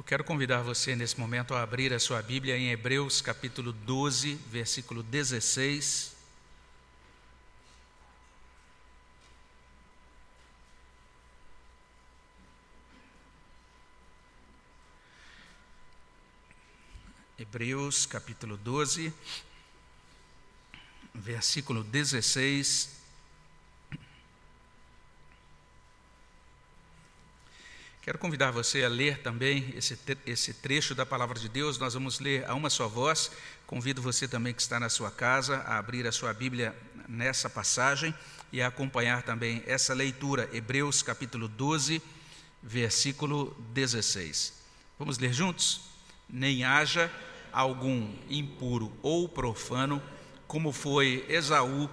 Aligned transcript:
Eu 0.00 0.04
quero 0.04 0.24
convidar 0.24 0.62
você 0.62 0.96
nesse 0.96 1.20
momento 1.20 1.52
a 1.52 1.60
abrir 1.62 1.92
a 1.92 1.98
sua 1.98 2.22
Bíblia 2.22 2.56
em 2.56 2.70
Hebreus 2.70 3.20
capítulo 3.20 3.70
12, 3.70 4.34
versículo 4.46 5.02
16. 5.02 6.16
Hebreus 17.38 18.06
capítulo 18.06 18.56
12, 18.56 19.12
versículo 21.14 21.84
16 21.84 22.99
Quero 28.02 28.16
convidar 28.16 28.50
você 28.50 28.82
a 28.82 28.88
ler 28.88 29.18
também 29.18 29.74
esse, 29.76 29.98
esse 30.24 30.54
trecho 30.54 30.94
da 30.94 31.04
palavra 31.04 31.38
de 31.38 31.50
Deus. 31.50 31.76
Nós 31.76 31.92
vamos 31.92 32.18
ler 32.18 32.48
a 32.48 32.54
uma 32.54 32.70
só 32.70 32.88
voz. 32.88 33.30
Convido 33.66 34.00
você 34.00 34.26
também 34.26 34.54
que 34.54 34.62
está 34.62 34.80
na 34.80 34.88
sua 34.88 35.10
casa 35.10 35.58
a 35.66 35.76
abrir 35.76 36.06
a 36.06 36.12
sua 36.12 36.32
Bíblia 36.32 36.74
nessa 37.06 37.50
passagem 37.50 38.14
e 38.50 38.62
a 38.62 38.68
acompanhar 38.68 39.22
também 39.22 39.62
essa 39.66 39.92
leitura, 39.92 40.48
Hebreus 40.50 41.02
capítulo 41.02 41.46
12, 41.46 42.00
versículo 42.62 43.54
16. 43.74 44.54
Vamos 44.98 45.18
ler 45.18 45.34
juntos? 45.34 45.82
Nem 46.26 46.64
haja 46.64 47.12
algum 47.52 48.14
impuro 48.30 48.90
ou 49.02 49.28
profano, 49.28 50.02
como 50.46 50.72
foi 50.72 51.26
Esaú, 51.28 51.90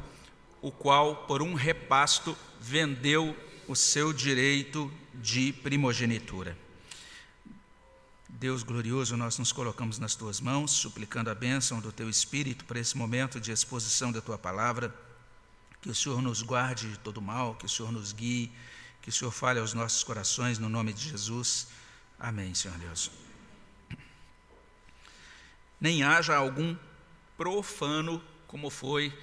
o 0.61 0.71
qual, 0.71 1.27
por 1.27 1.41
um 1.41 1.53
repasto, 1.53 2.35
vendeu 2.61 3.35
o 3.67 3.75
seu 3.75 4.13
direito 4.13 4.89
de 5.17 5.51
primogenitura. 5.51 6.57
Deus 8.29 8.61
glorioso, 8.61 9.17
nós 9.17 9.37
nos 9.39 9.51
colocamos 9.51 9.97
nas 9.97 10.13
tuas 10.13 10.39
mãos, 10.39 10.71
suplicando 10.71 11.29
a 11.29 11.35
bênção 11.35 11.79
do 11.79 11.91
teu 11.91 12.09
Espírito 12.09 12.65
para 12.65 12.79
esse 12.79 12.95
momento 12.95 13.39
de 13.39 13.51
exposição 13.51 14.11
da 14.11 14.21
tua 14.21 14.37
palavra. 14.37 14.93
Que 15.81 15.89
o 15.89 15.95
Senhor 15.95 16.21
nos 16.21 16.41
guarde 16.41 16.91
de 16.91 16.99
todo 16.99 17.21
mal, 17.21 17.55
que 17.55 17.65
o 17.65 17.69
Senhor 17.69 17.91
nos 17.91 18.11
guie, 18.11 18.51
que 19.01 19.09
o 19.09 19.13
Senhor 19.13 19.31
fale 19.31 19.59
aos 19.59 19.73
nossos 19.73 20.03
corações, 20.03 20.59
no 20.59 20.69
nome 20.69 20.93
de 20.93 21.09
Jesus. 21.09 21.67
Amém, 22.19 22.53
Senhor 22.53 22.77
Deus. 22.77 23.09
Nem 25.79 26.03
haja 26.03 26.35
algum 26.35 26.75
profano 27.37 28.21
como 28.47 28.69
foi 28.69 29.17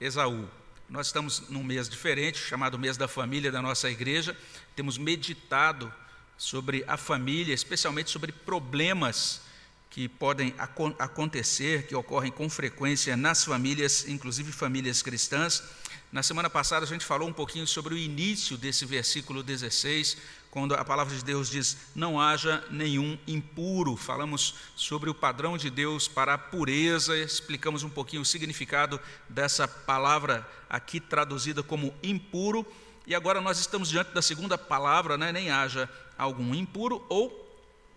Esaú. 0.00 0.48
Nós 0.90 1.06
estamos 1.06 1.44
num 1.48 1.62
mês 1.62 1.88
diferente, 1.88 2.36
chamado 2.36 2.76
mês 2.76 2.96
da 2.96 3.06
família 3.06 3.52
da 3.52 3.62
nossa 3.62 3.88
igreja. 3.88 4.36
Temos 4.74 4.98
meditado 4.98 5.90
sobre 6.36 6.82
a 6.88 6.96
família, 6.96 7.54
especialmente 7.54 8.10
sobre 8.10 8.32
problemas 8.32 9.40
que 9.88 10.08
podem 10.08 10.52
acontecer, 10.98 11.86
que 11.86 11.94
ocorrem 11.94 12.32
com 12.32 12.50
frequência 12.50 13.16
nas 13.16 13.44
famílias, 13.44 14.08
inclusive 14.08 14.50
famílias 14.50 15.00
cristãs. 15.00 15.62
Na 16.10 16.24
semana 16.24 16.50
passada 16.50 16.84
a 16.84 16.88
gente 16.88 17.04
falou 17.04 17.28
um 17.28 17.32
pouquinho 17.32 17.68
sobre 17.68 17.94
o 17.94 17.96
início 17.96 18.58
desse 18.58 18.84
versículo 18.84 19.44
16, 19.44 20.16
quando 20.50 20.74
a 20.74 20.84
palavra 20.84 21.14
de 21.14 21.24
Deus 21.24 21.48
diz: 21.48 21.76
Não 21.94 22.20
haja 22.20 22.64
nenhum 22.70 23.16
impuro. 23.26 23.96
Falamos 23.96 24.54
sobre 24.74 25.08
o 25.08 25.14
padrão 25.14 25.56
de 25.56 25.70
Deus 25.70 26.08
para 26.08 26.34
a 26.34 26.38
pureza, 26.38 27.16
explicamos 27.16 27.84
um 27.84 27.88
pouquinho 27.88 28.22
o 28.22 28.24
significado 28.26 29.00
dessa 29.28 29.68
palavra 29.68 30.46
aqui 30.68 30.98
traduzida 30.98 31.62
como 31.62 31.94
impuro. 32.02 32.66
E 33.06 33.14
agora 33.14 33.40
nós 33.40 33.58
estamos 33.58 33.88
diante 33.88 34.12
da 34.12 34.22
segunda 34.22 34.58
palavra, 34.58 35.16
né? 35.16 35.32
nem 35.32 35.50
haja 35.50 35.88
algum 36.18 36.54
impuro 36.54 37.04
ou 37.08 37.30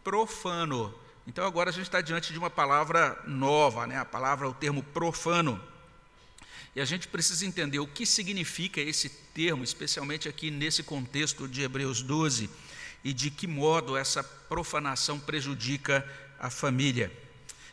profano. 0.03 0.93
Então 1.25 1.45
agora 1.45 1.69
a 1.69 1.73
gente 1.73 1.83
está 1.83 2.01
diante 2.01 2.33
de 2.33 2.39
uma 2.39 2.49
palavra 2.49 3.19
nova, 3.25 3.87
né? 3.87 3.97
a 3.97 4.05
palavra, 4.05 4.47
o 4.47 4.53
termo 4.53 4.83
profano. 4.83 5.59
E 6.75 6.81
a 6.81 6.85
gente 6.85 7.07
precisa 7.07 7.45
entender 7.45 7.79
o 7.79 7.87
que 7.87 8.05
significa 8.05 8.81
esse 8.81 9.09
termo, 9.09 9.63
especialmente 9.63 10.27
aqui 10.27 10.49
nesse 10.49 10.81
contexto 10.81 11.47
de 11.47 11.61
Hebreus 11.61 12.01
12, 12.01 12.49
e 13.03 13.13
de 13.13 13.29
que 13.29 13.45
modo 13.45 13.95
essa 13.95 14.23
profanação 14.23 15.19
prejudica 15.19 16.07
a 16.39 16.49
família. 16.49 17.11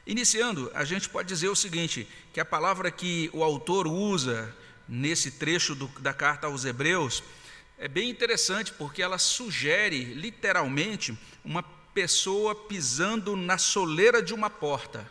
Iniciando, 0.06 0.70
a 0.74 0.84
gente 0.84 1.08
pode 1.08 1.28
dizer 1.28 1.48
o 1.48 1.56
seguinte: 1.56 2.06
que 2.32 2.40
a 2.40 2.44
palavra 2.44 2.90
que 2.90 3.30
o 3.32 3.44
autor 3.44 3.86
usa 3.86 4.54
nesse 4.88 5.30
trecho 5.32 5.74
do, 5.74 5.86
da 6.00 6.12
carta 6.12 6.46
aos 6.46 6.64
Hebreus 6.64 7.22
é 7.78 7.88
bem 7.88 8.10
interessante, 8.10 8.72
porque 8.72 9.02
ela 9.02 9.18
sugere 9.18 10.04
literalmente 10.14 11.16
uma 11.44 11.62
pessoa 11.62 12.54
pisando 12.54 13.36
na 13.36 13.56
soleira 13.56 14.22
de 14.22 14.34
uma 14.34 14.50
porta. 14.50 15.08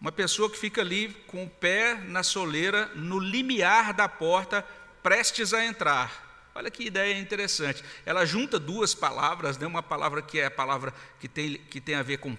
Uma 0.00 0.12
pessoa 0.12 0.48
que 0.48 0.56
fica 0.56 0.80
ali 0.80 1.08
com 1.26 1.42
o 1.44 1.50
pé 1.50 1.94
na 1.94 2.22
soleira, 2.22 2.86
no 2.94 3.18
limiar 3.18 3.92
da 3.92 4.08
porta, 4.08 4.64
prestes 5.02 5.52
a 5.52 5.64
entrar. 5.64 6.50
Olha 6.54 6.70
que 6.70 6.84
ideia 6.84 7.18
interessante. 7.18 7.82
Ela 8.06 8.24
junta 8.24 8.60
duas 8.60 8.94
palavras, 8.94 9.58
né? 9.58 9.66
uma 9.66 9.82
palavra 9.82 10.22
que 10.22 10.38
é 10.38 10.46
a 10.46 10.50
palavra 10.50 10.94
que 11.18 11.26
tem, 11.26 11.54
que 11.54 11.80
tem 11.80 11.96
a 11.96 12.02
ver 12.02 12.18
com 12.18 12.36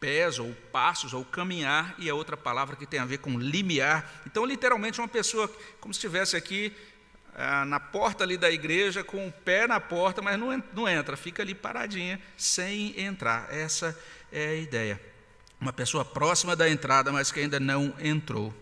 pés 0.00 0.40
ou 0.40 0.52
passos 0.72 1.14
ou 1.14 1.24
caminhar, 1.24 1.94
e 1.96 2.10
a 2.10 2.14
outra 2.14 2.36
palavra 2.36 2.74
que 2.74 2.84
tem 2.84 2.98
a 2.98 3.04
ver 3.04 3.18
com 3.18 3.38
limiar. 3.38 4.22
Então, 4.26 4.44
literalmente, 4.44 5.00
uma 5.00 5.08
pessoa 5.08 5.48
como 5.80 5.94
se 5.94 5.98
estivesse 5.98 6.36
aqui 6.36 6.72
ah, 7.36 7.64
na 7.64 7.78
porta 7.78 8.24
ali 8.24 8.36
da 8.36 8.50
igreja, 8.50 9.04
com 9.04 9.28
o 9.28 9.32
pé 9.32 9.68
na 9.68 9.78
porta, 9.78 10.20
mas 10.20 10.36
não, 10.36 10.62
não 10.74 10.88
entra, 10.88 11.16
fica 11.16 11.42
ali 11.42 11.54
paradinha, 11.54 12.20
sem 12.36 13.00
entrar. 13.00 13.52
Essa 13.52 13.96
é 14.32 14.48
a 14.48 14.54
ideia 14.54 15.15
uma 15.60 15.72
pessoa 15.72 16.04
próxima 16.04 16.54
da 16.54 16.68
entrada, 16.68 17.10
mas 17.10 17.32
que 17.32 17.40
ainda 17.40 17.58
não 17.58 17.94
entrou. 18.00 18.54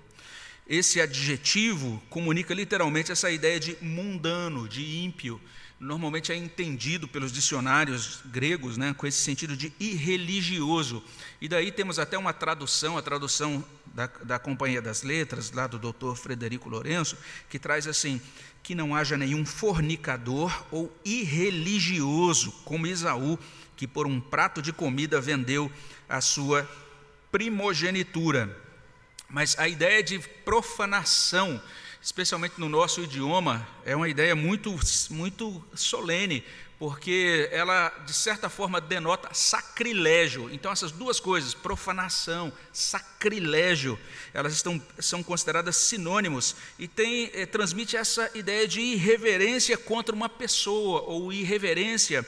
Esse 0.66 1.00
adjetivo 1.00 2.02
comunica 2.08 2.54
literalmente 2.54 3.12
essa 3.12 3.30
ideia 3.30 3.60
de 3.60 3.76
mundano, 3.82 4.66
de 4.66 5.04
ímpio. 5.04 5.40
Normalmente 5.78 6.32
é 6.32 6.36
entendido 6.36 7.06
pelos 7.06 7.30
dicionários 7.30 8.20
gregos 8.24 8.78
né, 8.78 8.94
com 8.96 9.06
esse 9.06 9.18
sentido 9.18 9.56
de 9.56 9.72
irreligioso. 9.78 11.04
E 11.40 11.48
daí 11.48 11.70
temos 11.70 11.98
até 11.98 12.16
uma 12.16 12.32
tradução, 12.32 12.96
a 12.96 13.02
tradução 13.02 13.62
da, 13.86 14.06
da 14.22 14.38
Companhia 14.38 14.80
das 14.80 15.02
Letras, 15.02 15.52
lá 15.52 15.66
do 15.66 15.78
doutor 15.78 16.16
Frederico 16.16 16.70
Lourenço, 16.70 17.18
que 17.50 17.58
traz 17.58 17.86
assim: 17.86 18.18
que 18.62 18.74
não 18.74 18.94
haja 18.94 19.18
nenhum 19.18 19.44
fornicador 19.44 20.64
ou 20.70 20.90
irreligioso, 21.04 22.50
como 22.64 22.86
Esaú, 22.86 23.38
que 23.76 23.86
por 23.86 24.06
um 24.06 24.18
prato 24.18 24.62
de 24.62 24.72
comida 24.72 25.20
vendeu 25.20 25.70
a 26.08 26.22
sua 26.22 26.66
primogenitura. 27.34 28.56
Mas 29.28 29.58
a 29.58 29.66
ideia 29.66 30.00
de 30.04 30.20
profanação, 30.44 31.60
especialmente 32.00 32.60
no 32.60 32.68
nosso 32.68 33.00
idioma, 33.00 33.66
é 33.84 33.96
uma 33.96 34.08
ideia 34.08 34.36
muito, 34.36 34.72
muito 35.10 35.60
solene, 35.74 36.44
porque 36.78 37.48
ela, 37.50 37.88
de 38.06 38.12
certa 38.12 38.48
forma, 38.48 38.80
denota 38.80 39.34
sacrilégio. 39.34 40.48
Então, 40.52 40.70
essas 40.70 40.92
duas 40.92 41.18
coisas, 41.18 41.54
profanação, 41.54 42.52
sacrilégio, 42.72 43.98
elas 44.32 44.52
estão, 44.52 44.80
são 45.00 45.20
consideradas 45.20 45.74
sinônimos 45.74 46.54
e 46.78 46.86
tem, 46.86 47.32
eh, 47.34 47.46
transmite 47.46 47.96
essa 47.96 48.30
ideia 48.36 48.68
de 48.68 48.80
irreverência 48.80 49.76
contra 49.76 50.14
uma 50.14 50.28
pessoa, 50.28 51.00
ou 51.00 51.32
irreverência 51.32 52.24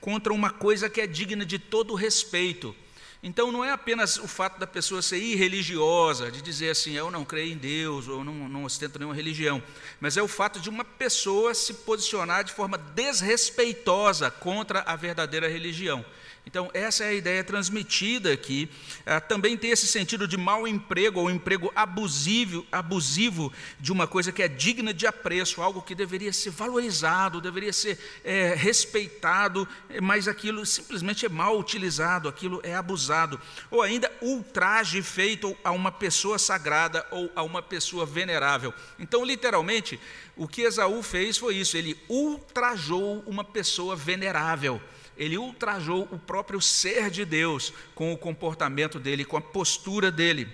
contra 0.00 0.32
uma 0.32 0.50
coisa 0.50 0.90
que 0.90 1.00
é 1.00 1.06
digna 1.06 1.46
de 1.46 1.60
todo 1.60 1.94
respeito. 1.94 2.74
Então 3.22 3.50
não 3.50 3.64
é 3.64 3.72
apenas 3.72 4.16
o 4.16 4.28
fato 4.28 4.60
da 4.60 4.66
pessoa 4.66 5.02
ser 5.02 5.18
irreligiosa, 5.18 6.30
de 6.30 6.40
dizer 6.40 6.70
assim, 6.70 6.92
eu 6.92 7.10
não 7.10 7.24
creio 7.24 7.52
em 7.52 7.56
Deus, 7.56 8.06
ou 8.06 8.22
não, 8.22 8.48
não 8.48 8.64
ostento 8.64 8.98
nenhuma 8.98 9.14
religião, 9.14 9.60
mas 10.00 10.16
é 10.16 10.22
o 10.22 10.28
fato 10.28 10.60
de 10.60 10.70
uma 10.70 10.84
pessoa 10.84 11.52
se 11.52 11.74
posicionar 11.74 12.44
de 12.44 12.52
forma 12.52 12.78
desrespeitosa 12.78 14.30
contra 14.30 14.82
a 14.82 14.94
verdadeira 14.94 15.48
religião. 15.48 16.04
Então, 16.48 16.70
essa 16.72 17.04
é 17.04 17.08
a 17.08 17.12
ideia 17.12 17.44
transmitida 17.44 18.32
aqui. 18.32 18.70
Ah, 19.04 19.20
também 19.20 19.54
tem 19.54 19.70
esse 19.70 19.86
sentido 19.86 20.26
de 20.26 20.38
mau 20.38 20.66
emprego 20.66 21.20
ou 21.20 21.30
emprego 21.30 21.70
abusivo, 21.76 22.66
abusivo 22.72 23.52
de 23.78 23.92
uma 23.92 24.06
coisa 24.06 24.32
que 24.32 24.42
é 24.42 24.48
digna 24.48 24.94
de 24.94 25.06
apreço, 25.06 25.60
algo 25.60 25.82
que 25.82 25.94
deveria 25.94 26.32
ser 26.32 26.48
valorizado, 26.48 27.38
deveria 27.38 27.70
ser 27.70 27.98
é, 28.24 28.54
respeitado, 28.54 29.68
mas 30.00 30.26
aquilo 30.26 30.64
simplesmente 30.64 31.26
é 31.26 31.28
mal 31.28 31.58
utilizado, 31.58 32.30
aquilo 32.30 32.62
é 32.64 32.74
abusado. 32.74 33.38
Ou 33.70 33.82
ainda 33.82 34.10
ultraje 34.22 35.02
feito 35.02 35.54
a 35.62 35.70
uma 35.70 35.92
pessoa 35.92 36.38
sagrada 36.38 37.06
ou 37.10 37.30
a 37.36 37.42
uma 37.42 37.60
pessoa 37.60 38.06
venerável. 38.06 38.72
Então, 38.98 39.22
literalmente, 39.22 40.00
o 40.34 40.48
que 40.48 40.62
Esaú 40.62 41.02
fez 41.02 41.36
foi 41.36 41.56
isso: 41.56 41.76
ele 41.76 41.94
ultrajou 42.08 43.22
uma 43.26 43.44
pessoa 43.44 43.94
venerável 43.94 44.80
ele 45.18 45.36
ultrajou 45.36 46.08
o 46.12 46.18
próprio 46.18 46.60
ser 46.60 47.10
de 47.10 47.24
Deus 47.24 47.72
com 47.94 48.12
o 48.12 48.18
comportamento 48.18 48.98
dele, 48.98 49.24
com 49.24 49.36
a 49.36 49.40
postura 49.40 50.10
dele. 50.10 50.48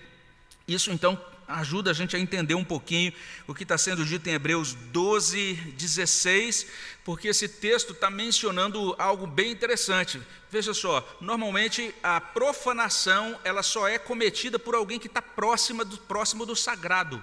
Isso 0.67 0.91
então 0.91 1.21
ajuda 1.47 1.91
a 1.91 1.95
gente 1.95 2.17
a 2.17 2.19
entender 2.19 2.55
um 2.55 2.65
pouquinho 2.65 3.13
o 3.47 3.55
que 3.55 3.65
está 3.65 3.77
sendo 3.77 4.05
dito 4.05 4.27
em 4.29 4.33
Hebreus 4.33 4.75
12, 4.75 5.55
16, 5.77 6.67
porque 7.05 7.29
esse 7.29 7.49
texto 7.49 7.93
está 7.93 8.09
mencionando 8.11 8.95
algo 8.99 9.27
bem 9.27 9.53
interessante. 9.53 10.21
Veja 10.51 10.73
só, 10.73 11.07
normalmente 11.21 11.95
a 12.03 12.21
profanação 12.21 13.39
ela 13.45 13.63
só 13.63 13.87
é 13.87 13.99
cometida 13.99 14.59
por 14.59 14.75
alguém 14.75 14.99
que 14.99 15.07
está 15.07 15.21
próximo 15.21 15.85
do, 15.85 15.99
próximo 15.99 16.47
do 16.47 16.57
sagrado. 16.57 17.23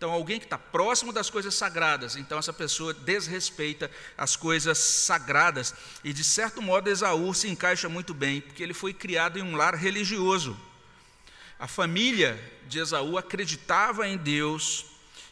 Então, 0.00 0.12
alguém 0.12 0.38
que 0.38 0.46
está 0.46 0.56
próximo 0.56 1.12
das 1.12 1.28
coisas 1.28 1.54
sagradas, 1.54 2.16
então 2.16 2.38
essa 2.38 2.54
pessoa 2.54 2.94
desrespeita 2.94 3.90
as 4.16 4.34
coisas 4.34 4.78
sagradas. 4.78 5.74
E 6.02 6.10
de 6.10 6.24
certo 6.24 6.62
modo, 6.62 6.88
Esaú 6.88 7.34
se 7.34 7.50
encaixa 7.50 7.86
muito 7.86 8.14
bem, 8.14 8.40
porque 8.40 8.62
ele 8.62 8.72
foi 8.72 8.94
criado 8.94 9.38
em 9.38 9.42
um 9.42 9.54
lar 9.54 9.74
religioso. 9.74 10.58
A 11.58 11.68
família 11.68 12.42
de 12.66 12.78
Esaú 12.78 13.18
acreditava 13.18 14.08
em 14.08 14.16
Deus, 14.16 14.86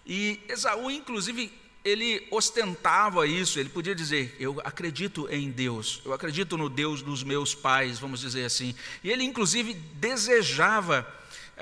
e 0.04 0.38
Esaú, 0.46 0.90
inclusive, 0.90 1.50
ele 1.82 2.28
ostentava 2.30 3.26
isso, 3.26 3.58
ele 3.58 3.70
podia 3.70 3.94
dizer: 3.94 4.36
Eu 4.38 4.60
acredito 4.62 5.26
em 5.30 5.50
Deus, 5.50 6.02
eu 6.04 6.12
acredito 6.12 6.58
no 6.58 6.68
Deus 6.68 7.00
dos 7.00 7.22
meus 7.22 7.54
pais, 7.54 7.98
vamos 7.98 8.20
dizer 8.20 8.44
assim. 8.44 8.74
E 9.02 9.10
ele, 9.10 9.24
inclusive, 9.24 9.72
desejava 9.72 11.10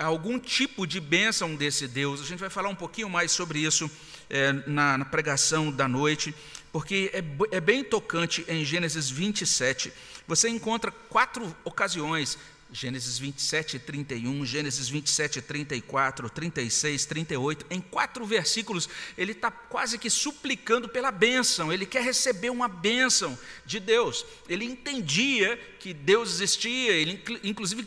algum 0.02 0.38
tipo 0.38 0.86
de 0.86 1.00
bênção 1.00 1.54
desse 1.54 1.86
Deus. 1.86 2.20
A 2.20 2.24
gente 2.24 2.38
vai 2.38 2.50
falar 2.50 2.68
um 2.68 2.74
pouquinho 2.74 3.08
mais 3.08 3.32
sobre 3.32 3.60
isso 3.60 3.90
é, 4.28 4.52
na, 4.66 4.98
na, 4.98 5.04
pregação 5.04 5.70
da 5.70 5.88
noite, 5.88 6.34
porque 6.72 7.10
é, 7.12 7.24
é 7.56 7.60
bem 7.60 7.82
tocante 7.82 8.44
em 8.48 8.64
Gênesis 8.64 9.10
27. 9.10 9.92
Você 10.26 10.48
encontra 10.48 10.90
quatro 10.90 11.56
ocasiões 11.64 12.38
Gênesis 12.72 13.18
27, 13.18 13.78
31, 13.78 14.44
Gênesis 14.44 14.88
27, 14.88 15.40
34, 15.40 16.28
36, 16.28 17.06
38, 17.06 17.66
em 17.70 17.80
quatro 17.80 18.26
versículos, 18.26 18.88
ele 19.16 19.32
está 19.32 19.50
quase 19.50 19.98
que 19.98 20.10
suplicando 20.10 20.88
pela 20.88 21.12
bênção, 21.12 21.72
ele 21.72 21.86
quer 21.86 22.02
receber 22.02 22.50
uma 22.50 22.66
bênção 22.66 23.38
de 23.64 23.78
Deus. 23.78 24.26
Ele 24.48 24.64
entendia 24.64 25.56
que 25.78 25.94
Deus 25.94 26.34
existia, 26.34 26.92
ele 26.92 27.22
inclusive 27.44 27.86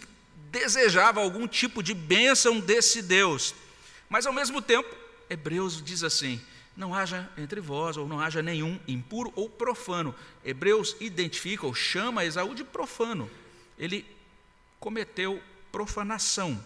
desejava 0.51 1.22
algum 1.22 1.48
tipo 1.48 1.81
de 1.81 1.94
bênção 1.94 2.60
desse 2.60 3.01
Deus. 3.01 3.54
Mas 4.10 4.25
ao 4.25 4.34
mesmo 4.34 4.62
tempo, 4.62 4.90
Hebreus 5.30 5.81
diz 5.81 6.04
assim: 6.04 6.42
não 6.75 6.94
haja 6.94 7.30
entre 7.38 7.60
vós, 7.60 7.98
ou 7.98 8.07
não 8.07 8.19
haja 8.19 8.42
nenhum 8.42 8.80
impuro 8.88 9.31
ou 9.36 9.50
profano. 9.50 10.16
Hebreus 10.44 10.96
identifica 11.00 11.66
ou 11.66 11.74
chama 11.74 12.25
Esaú 12.25 12.56
de 12.56 12.63
profano. 12.63 13.30
Ele 13.78 14.06
cometeu 14.80 15.42
profanação. 15.72 16.63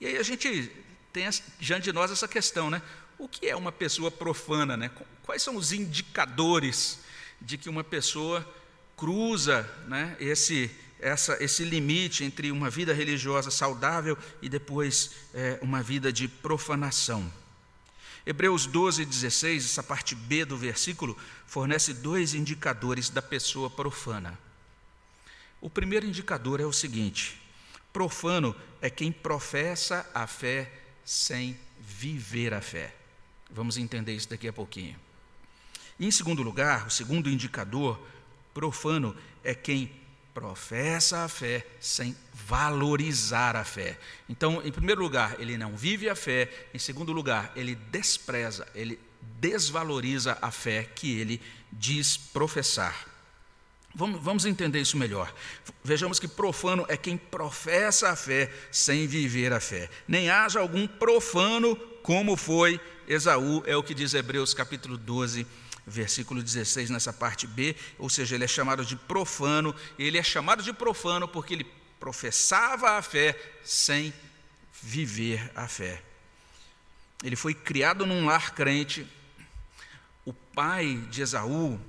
E 0.00 0.06
aí 0.06 0.16
a 0.16 0.22
gente 0.22 0.70
tem 1.12 1.28
diante 1.58 1.84
de 1.84 1.92
nós 1.92 2.10
essa 2.10 2.28
questão, 2.28 2.70
né? 2.70 2.80
O 3.18 3.28
que 3.28 3.48
é 3.48 3.56
uma 3.56 3.72
pessoa 3.72 4.10
profana, 4.10 4.76
né? 4.76 4.90
Quais 5.24 5.42
são 5.42 5.56
os 5.56 5.72
indicadores 5.72 7.00
de 7.40 7.58
que 7.58 7.68
uma 7.68 7.82
pessoa 7.82 8.46
cruza, 8.96 9.68
né, 9.86 10.16
esse 10.18 10.70
essa, 11.00 11.42
esse 11.42 11.64
limite 11.64 12.24
entre 12.24 12.50
uma 12.50 12.68
vida 12.68 12.92
religiosa 12.92 13.50
saudável 13.50 14.16
e 14.42 14.48
depois 14.48 15.12
é, 15.32 15.58
uma 15.62 15.82
vida 15.82 16.12
de 16.12 16.26
profanação. 16.28 17.30
Hebreus 18.26 18.66
12, 18.66 19.04
16, 19.04 19.64
essa 19.64 19.82
parte 19.82 20.14
B 20.14 20.44
do 20.44 20.56
versículo, 20.56 21.16
fornece 21.46 21.94
dois 21.94 22.34
indicadores 22.34 23.08
da 23.08 23.22
pessoa 23.22 23.70
profana. 23.70 24.38
O 25.60 25.70
primeiro 25.70 26.06
indicador 26.06 26.60
é 26.60 26.66
o 26.66 26.72
seguinte: 26.72 27.40
profano 27.92 28.54
é 28.82 28.90
quem 28.90 29.10
professa 29.10 30.08
a 30.14 30.26
fé 30.26 30.70
sem 31.04 31.58
viver 31.80 32.52
a 32.52 32.60
fé. 32.60 32.94
Vamos 33.50 33.78
entender 33.78 34.14
isso 34.14 34.28
daqui 34.28 34.46
a 34.46 34.52
pouquinho. 34.52 34.96
Em 35.98 36.10
segundo 36.10 36.42
lugar, 36.42 36.86
o 36.86 36.90
segundo 36.90 37.30
indicador, 37.30 37.98
profano 38.52 39.16
é 39.42 39.54
quem 39.54 39.90
professa 40.38 41.24
a 41.24 41.28
fé 41.28 41.66
sem 41.80 42.16
valorizar 42.46 43.56
a 43.56 43.64
fé. 43.64 43.98
Então, 44.28 44.62
em 44.64 44.70
primeiro 44.70 45.02
lugar, 45.02 45.34
ele 45.40 45.58
não 45.58 45.76
vive 45.76 46.08
a 46.08 46.14
fé, 46.14 46.48
em 46.72 46.78
segundo 46.78 47.12
lugar, 47.12 47.52
ele 47.56 47.74
despreza, 47.74 48.64
ele 48.72 49.00
desvaloriza 49.40 50.38
a 50.40 50.52
fé 50.52 50.84
que 50.94 51.18
ele 51.18 51.42
diz 51.72 52.16
professar. 52.16 52.94
Vamos, 53.92 54.22
vamos 54.22 54.44
entender 54.46 54.80
isso 54.80 54.96
melhor. 54.96 55.34
Vejamos 55.82 56.20
que 56.20 56.28
profano 56.28 56.86
é 56.88 56.96
quem 56.96 57.16
professa 57.16 58.10
a 58.10 58.16
fé 58.16 58.48
sem 58.70 59.08
viver 59.08 59.52
a 59.52 59.58
fé. 59.58 59.90
Nem 60.06 60.30
haja 60.30 60.60
algum 60.60 60.86
profano 60.86 61.74
como 62.00 62.36
foi 62.36 62.80
Esaú, 63.08 63.64
é 63.66 63.76
o 63.76 63.82
que 63.82 63.92
diz 63.92 64.14
Hebreus 64.14 64.54
capítulo 64.54 64.96
12, 64.96 65.44
versículo 65.88 66.42
16, 66.42 66.90
nessa 66.90 67.12
parte 67.12 67.46
B, 67.46 67.74
ou 67.98 68.08
seja, 68.08 68.34
ele 68.34 68.44
é 68.44 68.48
chamado 68.48 68.84
de 68.84 68.94
profano, 68.94 69.74
ele 69.98 70.18
é 70.18 70.22
chamado 70.22 70.62
de 70.62 70.72
profano 70.72 71.26
porque 71.26 71.54
ele 71.54 71.66
professava 71.98 72.92
a 72.92 73.02
fé 73.02 73.36
sem 73.64 74.12
viver 74.82 75.50
a 75.54 75.66
fé. 75.66 76.02
Ele 77.22 77.34
foi 77.34 77.52
criado 77.52 78.06
num 78.06 78.26
lar 78.26 78.54
crente. 78.54 79.06
O 80.24 80.32
pai 80.32 80.96
de 81.10 81.22
Esaú, 81.22 81.80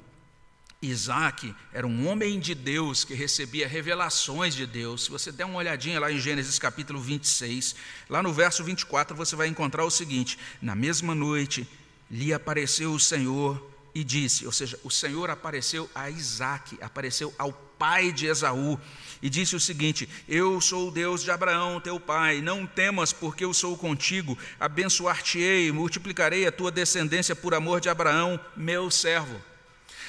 Isaac, 0.81 1.53
era 1.71 1.85
um 1.85 2.07
homem 2.07 2.39
de 2.39 2.55
Deus 2.55 3.03
que 3.03 3.13
recebia 3.13 3.67
revelações 3.67 4.55
de 4.55 4.65
Deus. 4.65 5.03
Se 5.03 5.11
você 5.11 5.31
der 5.31 5.45
uma 5.45 5.59
olhadinha 5.59 5.99
lá 5.99 6.11
em 6.11 6.19
Gênesis 6.19 6.57
capítulo 6.57 6.99
26, 6.99 7.75
lá 8.09 8.23
no 8.23 8.33
verso 8.33 8.63
24, 8.63 9.15
você 9.15 9.35
vai 9.35 9.47
encontrar 9.47 9.83
o 9.83 9.91
seguinte: 9.91 10.39
Na 10.61 10.73
mesma 10.73 11.13
noite 11.13 11.67
lhe 12.09 12.33
apareceu 12.33 12.91
o 12.91 12.99
Senhor 12.99 13.61
e 13.93 14.03
disse, 14.03 14.45
ou 14.45 14.51
seja, 14.51 14.79
o 14.83 14.89
Senhor 14.89 15.29
apareceu 15.29 15.89
a 15.93 16.09
Isaac, 16.09 16.77
apareceu 16.81 17.33
ao 17.37 17.51
pai 17.51 18.11
de 18.11 18.27
Esaú, 18.27 18.79
e 19.21 19.29
disse 19.29 19.55
o 19.55 19.59
seguinte: 19.59 20.07
Eu 20.27 20.61
sou 20.61 20.89
o 20.89 20.91
Deus 20.91 21.23
de 21.23 21.31
Abraão, 21.31 21.79
teu 21.79 21.99
pai, 21.99 22.41
não 22.41 22.65
temas, 22.65 23.11
porque 23.11 23.43
eu 23.43 23.53
sou 23.53 23.77
contigo, 23.77 24.37
abençoar-te-ei, 24.59 25.71
multiplicarei 25.71 26.45
a 26.45 26.51
tua 26.51 26.71
descendência 26.71 27.35
por 27.35 27.53
amor 27.53 27.81
de 27.81 27.89
Abraão, 27.89 28.39
meu 28.55 28.91
servo. 28.91 29.41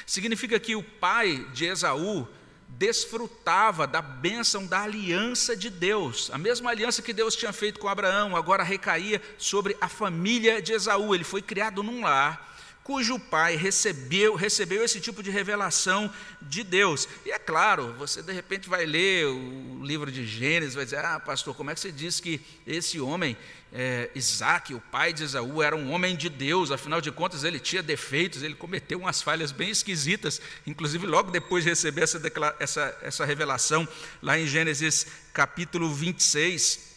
Significa 0.07 0.59
que 0.59 0.75
o 0.75 0.83
pai 0.83 1.47
de 1.53 1.67
Esaú 1.67 2.27
desfrutava 2.69 3.87
da 3.87 4.01
bênção 4.01 4.65
da 4.65 4.83
aliança 4.83 5.57
de 5.57 5.69
Deus, 5.69 6.31
a 6.33 6.39
mesma 6.39 6.71
aliança 6.71 7.03
que 7.03 7.13
Deus 7.13 7.35
tinha 7.35 7.53
feito 7.53 7.81
com 7.81 7.89
Abraão, 7.89 8.37
agora 8.37 8.63
recaía 8.63 9.21
sobre 9.37 9.77
a 9.81 9.89
família 9.89 10.63
de 10.63 10.73
Esaú. 10.73 11.15
Ele 11.15 11.25
foi 11.25 11.43
criado 11.43 11.83
num 11.83 12.03
lar 12.03 12.49
cujo 12.83 13.19
pai 13.19 13.57
recebeu, 13.57 14.35
recebeu 14.35 14.85
esse 14.85 15.01
tipo 15.01 15.23
de 15.23 15.31
revelação 15.31 16.13
de 16.43 16.65
Deus. 16.65 17.07
E 17.25 17.31
é 17.31 17.39
claro, 17.39 17.95
você 17.95 18.23
de 18.23 18.33
repente 18.33 18.69
vai 18.69 18.85
ler 18.85 19.27
o 19.27 19.85
livro 19.85 20.11
de 20.11 20.27
Gênesis, 20.27 20.75
vai 20.75 20.85
dizer: 20.85 21.05
Ah, 21.05 21.21
pastor, 21.21 21.55
como 21.55 21.71
é 21.71 21.75
que 21.75 21.81
você 21.81 21.93
diz 21.93 22.19
que 22.21 22.41
esse 22.67 23.01
homem, 23.01 23.37
é, 23.73 24.11
Isaac, 24.15 24.75
o 24.75 24.81
pai 24.81 25.13
de 25.13 25.23
Esaú, 25.23 25.63
era 25.63 25.77
um 25.77 25.93
homem 25.93 26.17
de 26.17 26.29
Deus, 26.29 26.71
afinal 26.71 27.01
de 27.01 27.13
contas 27.13 27.45
ele 27.45 27.61
tinha 27.61 27.83
defeitos, 27.83 28.43
ele 28.43 28.55
cometeu 28.55 28.99
umas 28.99 29.23
falhas 29.23 29.53
bem 29.53 29.71
esquisitas, 29.71 30.41
inclusive 30.67 31.07
logo 31.07 31.31
depois 31.31 31.65
de 31.65 31.71
receber 31.71 32.03
essa, 32.03 32.21
essa, 32.59 32.99
essa 33.03 33.25
revelação, 33.25 33.87
lá 34.23 34.39
em 34.39 34.47
Gênesis 34.47 35.07
capítulo 35.33 35.95
26. 35.95 36.90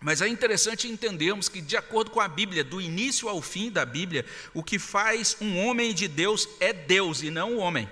Mas 0.00 0.20
é 0.20 0.28
interessante 0.28 0.88
entendermos 0.88 1.48
que, 1.48 1.60
de 1.60 1.76
acordo 1.76 2.10
com 2.10 2.20
a 2.20 2.28
Bíblia, 2.28 2.62
do 2.62 2.80
início 2.80 3.28
ao 3.28 3.40
fim 3.40 3.70
da 3.70 3.84
Bíblia, 3.84 4.24
o 4.52 4.62
que 4.62 4.78
faz 4.78 5.36
um 5.40 5.58
homem 5.64 5.94
de 5.94 6.06
Deus 6.06 6.48
é 6.60 6.72
Deus 6.72 7.22
e 7.22 7.30
não 7.30 7.54
o 7.54 7.58
homem. 7.58 7.88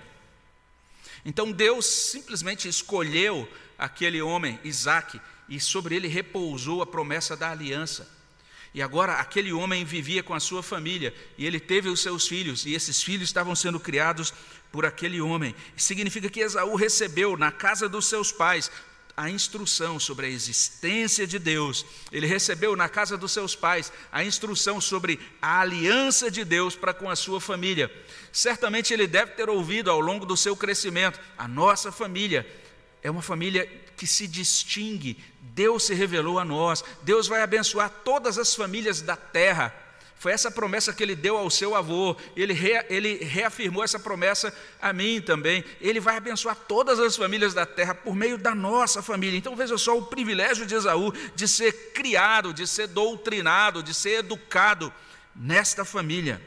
Então 1.24 1.50
Deus 1.50 1.86
simplesmente 1.86 2.68
escolheu 2.68 3.48
aquele 3.78 4.20
homem, 4.20 4.60
Isaac, 4.62 5.20
e 5.48 5.58
sobre 5.58 5.96
ele 5.96 6.08
repousou 6.08 6.82
a 6.82 6.86
promessa 6.86 7.36
da 7.36 7.50
aliança. 7.50 8.08
E 8.74 8.82
agora 8.82 9.14
aquele 9.14 9.52
homem 9.52 9.84
vivia 9.84 10.22
com 10.22 10.34
a 10.34 10.40
sua 10.40 10.62
família, 10.62 11.14
e 11.38 11.46
ele 11.46 11.60
teve 11.60 11.88
os 11.88 12.00
seus 12.00 12.26
filhos, 12.26 12.66
e 12.66 12.74
esses 12.74 13.02
filhos 13.02 13.28
estavam 13.28 13.54
sendo 13.54 13.80
criados 13.80 14.34
por 14.70 14.84
aquele 14.84 15.20
homem. 15.20 15.54
Significa 15.76 16.28
que 16.28 16.40
Esaú 16.40 16.74
recebeu 16.74 17.36
na 17.36 17.52
casa 17.52 17.88
dos 17.88 18.06
seus 18.06 18.32
pais 18.32 18.70
a 19.16 19.30
instrução 19.30 19.98
sobre 20.00 20.26
a 20.26 20.28
existência 20.28 21.26
de 21.26 21.38
Deus. 21.38 21.86
Ele 22.10 22.26
recebeu 22.26 22.74
na 22.74 22.88
casa 22.88 23.16
dos 23.16 23.32
seus 23.32 23.54
pais 23.54 23.92
a 24.10 24.24
instrução 24.24 24.80
sobre 24.80 25.20
a 25.40 25.60
aliança 25.60 26.30
de 26.30 26.44
Deus 26.44 26.74
para 26.74 26.94
com 26.94 27.08
a 27.08 27.16
sua 27.16 27.40
família. 27.40 27.90
Certamente 28.32 28.92
ele 28.92 29.06
deve 29.06 29.32
ter 29.32 29.48
ouvido 29.48 29.90
ao 29.90 30.00
longo 30.00 30.26
do 30.26 30.36
seu 30.36 30.56
crescimento: 30.56 31.20
a 31.38 31.46
nossa 31.46 31.92
família 31.92 32.46
é 33.02 33.10
uma 33.10 33.22
família 33.22 33.70
que 33.96 34.06
se 34.06 34.26
distingue. 34.26 35.22
Deus 35.40 35.84
se 35.84 35.94
revelou 35.94 36.38
a 36.38 36.44
nós. 36.44 36.82
Deus 37.02 37.28
vai 37.28 37.42
abençoar 37.42 37.90
todas 38.04 38.38
as 38.38 38.54
famílias 38.54 39.00
da 39.00 39.16
terra 39.16 39.83
Foi 40.16 40.32
essa 40.32 40.50
promessa 40.50 40.92
que 40.92 41.02
ele 41.02 41.14
deu 41.14 41.36
ao 41.36 41.50
seu 41.50 41.74
avô, 41.74 42.16
ele, 42.34 42.54
re, 42.54 42.84
ele 42.88 43.16
reafirmou 43.24 43.84
essa 43.84 43.98
promessa 43.98 44.54
a 44.80 44.92
mim 44.92 45.20
também. 45.20 45.62
Ele 45.80 46.00
vai 46.00 46.16
abençoar 46.16 46.56
todas 46.56 46.98
as 46.98 47.16
famílias 47.16 47.52
da 47.52 47.66
terra 47.66 47.94
por 47.94 48.14
meio 48.14 48.38
da 48.38 48.54
nossa 48.54 49.02
família. 49.02 49.36
Então 49.36 49.54
veja 49.54 49.76
só 49.76 49.98
o 49.98 50.06
privilégio 50.06 50.64
de 50.64 50.74
Esaú 50.74 51.12
de 51.34 51.46
ser 51.46 51.92
criado, 51.92 52.54
de 52.54 52.66
ser 52.66 52.86
doutrinado, 52.86 53.82
de 53.82 53.92
ser 53.92 54.20
educado 54.20 54.92
nesta 55.36 55.84
família. 55.84 56.40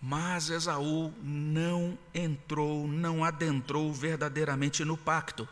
Mas 0.00 0.50
Esaú 0.50 1.12
não 1.22 1.98
entrou, 2.14 2.86
não 2.86 3.24
adentrou 3.24 3.92
verdadeiramente 3.92 4.84
no 4.84 4.96
pacto. 4.96 5.48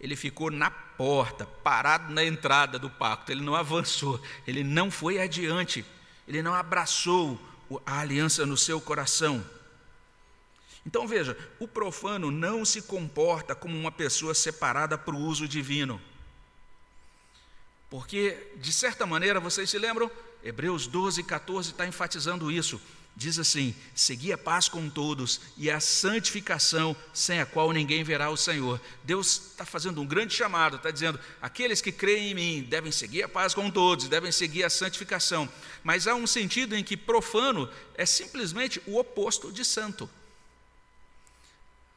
Ele 0.00 0.14
ficou 0.14 0.50
na 0.50 0.70
porta, 0.70 1.44
parado 1.46 2.12
na 2.12 2.24
entrada 2.24 2.78
do 2.78 2.88
pacto, 2.88 3.32
ele 3.32 3.42
não 3.42 3.54
avançou, 3.54 4.20
ele 4.46 4.62
não 4.62 4.90
foi 4.90 5.20
adiante, 5.20 5.84
ele 6.26 6.42
não 6.42 6.54
abraçou 6.54 7.40
a 7.84 8.00
aliança 8.00 8.46
no 8.46 8.56
seu 8.56 8.80
coração. 8.80 9.44
Então 10.86 11.06
veja, 11.06 11.36
o 11.58 11.66
profano 11.66 12.30
não 12.30 12.64
se 12.64 12.82
comporta 12.82 13.54
como 13.54 13.76
uma 13.76 13.92
pessoa 13.92 14.34
separada 14.34 14.96
para 14.96 15.14
o 15.14 15.18
uso 15.18 15.48
divino. 15.48 16.00
Porque, 17.90 18.52
de 18.56 18.72
certa 18.72 19.06
maneira, 19.06 19.40
vocês 19.40 19.68
se 19.68 19.78
lembram? 19.78 20.10
Hebreus 20.42 20.86
12, 20.86 21.22
14 21.24 21.70
está 21.70 21.86
enfatizando 21.86 22.50
isso 22.50 22.80
diz 23.18 23.36
assim: 23.36 23.74
Segui 23.94 24.32
a 24.32 24.38
paz 24.38 24.68
com 24.68 24.88
todos 24.88 25.40
e 25.56 25.68
a 25.68 25.80
santificação, 25.80 26.96
sem 27.12 27.40
a 27.40 27.46
qual 27.46 27.72
ninguém 27.72 28.04
verá 28.04 28.30
o 28.30 28.36
Senhor. 28.36 28.80
Deus 29.02 29.50
está 29.50 29.64
fazendo 29.64 30.00
um 30.00 30.06
grande 30.06 30.32
chamado, 30.32 30.76
está 30.76 30.90
dizendo: 30.92 31.18
aqueles 31.42 31.80
que 31.80 31.90
creem 31.90 32.30
em 32.30 32.34
mim 32.34 32.62
devem 32.62 32.92
seguir 32.92 33.24
a 33.24 33.28
paz 33.28 33.52
com 33.52 33.68
todos, 33.68 34.08
devem 34.08 34.30
seguir 34.30 34.62
a 34.62 34.70
santificação. 34.70 35.48
Mas 35.82 36.06
há 36.06 36.14
um 36.14 36.26
sentido 36.26 36.76
em 36.76 36.84
que 36.84 36.96
profano 36.96 37.68
é 37.96 38.06
simplesmente 38.06 38.80
o 38.86 38.96
oposto 38.96 39.52
de 39.52 39.64
santo. 39.64 40.08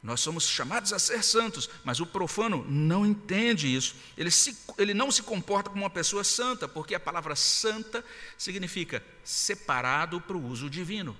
Nós 0.02 0.20
somos 0.20 0.48
chamados 0.48 0.92
a 0.92 0.98
ser 0.98 1.22
santos, 1.22 1.70
mas 1.84 2.00
o 2.00 2.06
profano 2.06 2.66
não 2.68 3.06
entende 3.06 3.72
isso. 3.72 3.94
Ele, 4.18 4.32
se, 4.32 4.58
ele 4.76 4.92
não 4.92 5.12
se 5.12 5.22
comporta 5.22 5.70
como 5.70 5.84
uma 5.84 5.90
pessoa 5.90 6.24
santa, 6.24 6.66
porque 6.66 6.94
a 6.94 7.00
palavra 7.00 7.36
santa 7.36 8.04
significa 8.36 9.02
separado 9.22 10.20
para 10.20 10.36
o 10.36 10.44
uso 10.44 10.68
divino. 10.68 11.16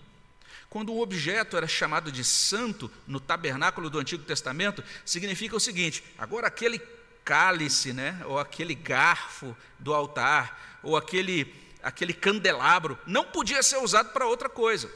Quando 0.68 0.92
um 0.92 1.00
objeto 1.00 1.56
era 1.56 1.68
chamado 1.68 2.10
de 2.10 2.24
santo 2.24 2.90
no 3.06 3.20
tabernáculo 3.20 3.88
do 3.88 4.00
Antigo 4.00 4.24
Testamento, 4.24 4.82
significa 5.04 5.54
o 5.54 5.60
seguinte: 5.60 6.02
agora 6.18 6.48
aquele 6.48 6.80
cálice, 7.24 7.92
né, 7.92 8.20
ou 8.24 8.36
aquele 8.36 8.74
garfo 8.74 9.56
do 9.78 9.94
altar, 9.94 10.80
ou 10.82 10.96
aquele, 10.96 11.54
aquele 11.84 12.12
candelabro, 12.12 12.98
não 13.06 13.22
podia 13.22 13.62
ser 13.62 13.76
usado 13.76 14.12
para 14.12 14.26
outra 14.26 14.48
coisa. 14.48 14.90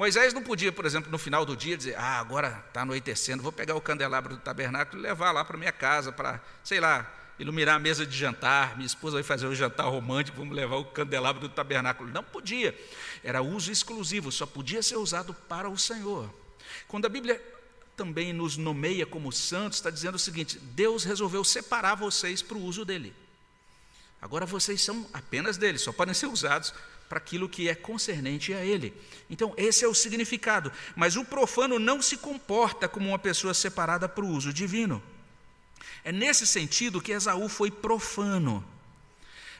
Moisés 0.00 0.32
não 0.32 0.42
podia, 0.42 0.72
por 0.72 0.86
exemplo, 0.86 1.12
no 1.12 1.18
final 1.18 1.44
do 1.44 1.54
dia 1.54 1.76
dizer: 1.76 1.94
Ah, 1.94 2.18
agora 2.18 2.64
está 2.66 2.80
anoitecendo, 2.80 3.42
vou 3.42 3.52
pegar 3.52 3.74
o 3.74 3.82
candelabro 3.82 4.34
do 4.34 4.40
tabernáculo 4.40 4.98
e 4.98 5.02
levar 5.02 5.30
lá 5.30 5.44
para 5.44 5.58
minha 5.58 5.72
casa, 5.72 6.10
para, 6.10 6.40
sei 6.64 6.80
lá, 6.80 7.06
iluminar 7.38 7.76
a 7.76 7.78
mesa 7.78 8.06
de 8.06 8.16
jantar. 8.16 8.76
Minha 8.76 8.86
esposa 8.86 9.16
vai 9.16 9.22
fazer 9.22 9.46
o 9.46 9.54
jantar 9.54 9.84
romântico, 9.84 10.38
vamos 10.38 10.56
levar 10.56 10.76
o 10.76 10.86
candelabro 10.86 11.42
do 11.42 11.50
tabernáculo. 11.50 12.10
Não 12.10 12.24
podia, 12.24 12.74
era 13.22 13.42
uso 13.42 13.70
exclusivo, 13.70 14.32
só 14.32 14.46
podia 14.46 14.82
ser 14.82 14.96
usado 14.96 15.34
para 15.34 15.68
o 15.68 15.76
Senhor. 15.76 16.32
Quando 16.88 17.04
a 17.04 17.10
Bíblia 17.10 17.38
também 17.94 18.32
nos 18.32 18.56
nomeia 18.56 19.04
como 19.04 19.30
santos, 19.30 19.76
está 19.76 19.90
dizendo 19.90 20.14
o 20.14 20.18
seguinte: 20.18 20.58
Deus 20.58 21.04
resolveu 21.04 21.44
separar 21.44 21.94
vocês 21.94 22.40
para 22.40 22.56
o 22.56 22.64
uso 22.64 22.86
dele. 22.86 23.14
Agora 24.22 24.46
vocês 24.46 24.80
são 24.80 25.06
apenas 25.12 25.58
dele, 25.58 25.76
só 25.76 25.92
podem 25.92 26.14
ser 26.14 26.24
usados 26.24 26.72
para 27.10 27.18
aquilo 27.18 27.48
que 27.48 27.68
é 27.68 27.74
concernente 27.74 28.54
a 28.54 28.64
ele. 28.64 28.94
Então, 29.28 29.52
esse 29.56 29.84
é 29.84 29.88
o 29.88 29.92
significado. 29.92 30.70
Mas 30.94 31.16
o 31.16 31.24
profano 31.24 31.76
não 31.76 32.00
se 32.00 32.16
comporta 32.16 32.88
como 32.88 33.08
uma 33.08 33.18
pessoa 33.18 33.52
separada 33.52 34.08
para 34.08 34.24
o 34.24 34.28
uso 34.28 34.52
divino. 34.52 35.02
É 36.04 36.12
nesse 36.12 36.46
sentido 36.46 37.00
que 37.00 37.10
Esaú 37.10 37.48
foi 37.48 37.68
profano. 37.68 38.64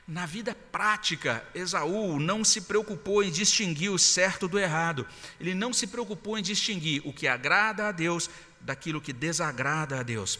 Na 0.06 0.26
vida 0.26 0.56
prática, 0.70 1.44
Esaú 1.52 2.20
não 2.20 2.44
se 2.44 2.60
preocupou 2.60 3.20
em 3.20 3.32
distinguir 3.32 3.90
o 3.90 3.98
certo 3.98 4.46
do 4.46 4.56
errado. 4.56 5.04
Ele 5.40 5.52
não 5.52 5.72
se 5.72 5.88
preocupou 5.88 6.38
em 6.38 6.42
distinguir 6.42 7.02
o 7.04 7.12
que 7.12 7.26
agrada 7.26 7.88
a 7.88 7.92
Deus 7.92 8.30
daquilo 8.60 9.00
que 9.00 9.12
desagrada 9.12 9.98
a 9.98 10.04
Deus. 10.04 10.38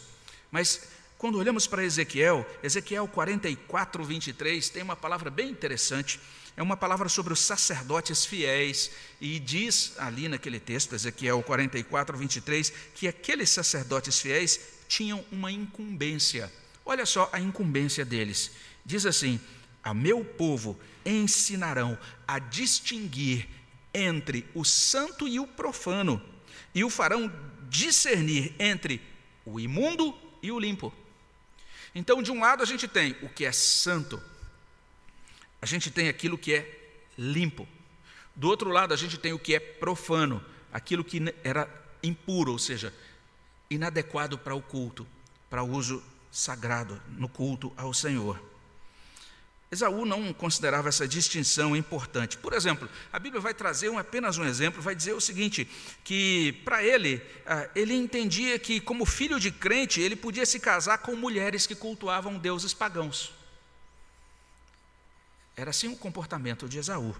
Mas 0.49 0.87
quando 1.17 1.37
olhamos 1.37 1.67
para 1.67 1.83
Ezequiel, 1.83 2.49
Ezequiel 2.63 3.05
44, 3.05 4.01
23, 4.01 4.69
tem 4.69 4.81
uma 4.81 4.95
palavra 4.95 5.29
bem 5.29 5.49
interessante 5.49 6.17
é 6.55 6.61
uma 6.61 6.75
palavra 6.75 7.07
sobre 7.07 7.33
os 7.33 7.39
sacerdotes 7.39 8.25
fiéis, 8.25 8.91
e 9.19 9.39
diz 9.39 9.93
ali 9.97 10.27
naquele 10.27 10.59
texto, 10.59 10.93
Ezequiel 10.93 11.41
44, 11.43 12.17
23, 12.17 12.73
que 12.93 13.07
aqueles 13.07 13.49
sacerdotes 13.49 14.19
fiéis 14.19 14.59
tinham 14.87 15.23
uma 15.31 15.51
incumbência. 15.51 16.51
Olha 16.85 17.05
só 17.05 17.29
a 17.31 17.39
incumbência 17.39 18.03
deles. 18.03 18.51
Diz 18.85 19.05
assim: 19.05 19.39
A 19.83 19.93
meu 19.93 20.25
povo 20.25 20.77
ensinarão 21.05 21.97
a 22.27 22.39
distinguir 22.39 23.47
entre 23.93 24.45
o 24.53 24.63
santo 24.63 25.27
e 25.27 25.39
o 25.39 25.47
profano, 25.47 26.21
e 26.75 26.83
o 26.83 26.89
farão 26.89 27.31
discernir 27.69 28.53
entre 28.59 29.01
o 29.45 29.59
imundo 29.59 30.13
e 30.43 30.51
o 30.51 30.59
limpo. 30.59 30.93
Então, 31.93 32.21
de 32.21 32.31
um 32.31 32.39
lado, 32.39 32.63
a 32.63 32.65
gente 32.65 32.87
tem 32.87 33.15
o 33.21 33.29
que 33.29 33.45
é 33.45 33.51
santo, 33.51 34.21
a 35.61 35.65
gente 35.65 35.91
tem 35.91 36.09
aquilo 36.09 36.37
que 36.37 36.53
é 36.55 36.79
limpo. 37.17 37.67
Do 38.35 38.47
outro 38.47 38.69
lado, 38.69 38.93
a 38.93 38.97
gente 38.97 39.17
tem 39.17 39.33
o 39.33 39.39
que 39.39 39.53
é 39.53 39.59
profano, 39.59 40.43
aquilo 40.73 41.03
que 41.03 41.21
era 41.43 41.69
impuro, 42.01 42.53
ou 42.53 42.59
seja, 42.59 42.93
inadequado 43.69 44.37
para 44.37 44.55
o 44.55 44.61
culto, 44.61 45.05
para 45.49 45.61
o 45.61 45.69
uso 45.69 46.03
sagrado 46.31 46.99
no 47.09 47.29
culto 47.29 47.71
ao 47.77 47.93
Senhor. 47.93 48.41
Esaú 49.71 50.05
não 50.05 50.33
considerava 50.33 50.89
essa 50.89 51.07
distinção 51.07 51.73
importante. 51.75 52.37
Por 52.37 52.51
exemplo, 52.51 52.89
a 53.11 53.17
Bíblia 53.17 53.39
vai 53.39 53.53
trazer 53.53 53.89
um, 53.89 53.97
apenas 53.97 54.37
um 54.37 54.43
exemplo, 54.43 54.81
vai 54.81 54.93
dizer 54.93 55.13
o 55.13 55.21
seguinte: 55.21 55.65
que 56.03 56.51
para 56.65 56.83
ele, 56.83 57.21
ah, 57.45 57.69
ele 57.73 57.93
entendia 57.93 58.59
que, 58.59 58.81
como 58.81 59.05
filho 59.05 59.39
de 59.39 59.49
crente, 59.49 60.01
ele 60.01 60.17
podia 60.17 60.45
se 60.45 60.59
casar 60.59 60.97
com 60.97 61.15
mulheres 61.15 61.65
que 61.65 61.75
cultuavam 61.75 62.37
deuses 62.37 62.73
pagãos. 62.73 63.31
Era 65.55 65.69
assim 65.69 65.89
o 65.89 65.95
comportamento 65.95 66.67
de 66.67 66.77
Esaú. 66.77 67.15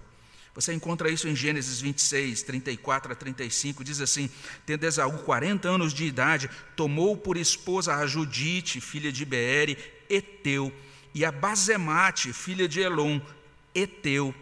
Você 0.54 0.72
encontra 0.74 1.08
isso 1.08 1.26
em 1.28 1.34
Gênesis 1.34 1.80
26, 1.80 2.42
34 2.42 3.12
a 3.12 3.14
35, 3.14 3.82
diz 3.82 4.00
assim: 4.00 4.28
Tendo 4.66 4.84
Esaú 4.84 5.18
40 5.20 5.68
anos 5.68 5.94
de 5.94 6.04
idade, 6.04 6.50
tomou 6.76 7.16
por 7.16 7.38
esposa 7.38 7.96
a 7.96 8.06
Judite, 8.06 8.80
filha 8.80 9.10
de 9.10 9.24
Beere, 9.24 9.78
Eteu, 10.10 10.72
e 11.14 11.24
a 11.24 11.32
Bazemate, 11.32 12.32
filha 12.32 12.68
de 12.68 12.80
Elon, 12.80 13.18
Eteu. 13.74 14.34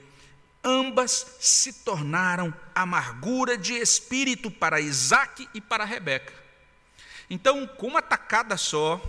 Ambas 0.64 1.37
se 1.38 1.73
tornaram 1.73 2.52
amargura 2.75 3.56
de 3.56 3.75
espírito 3.75 4.50
para 4.50 4.80
Isaac 4.80 5.49
e 5.54 5.61
para 5.61 5.85
Rebeca. 5.85 6.35
Então, 7.30 7.66
com 7.66 7.87
uma 7.87 8.02
tacada 8.02 8.56
só, 8.56 9.00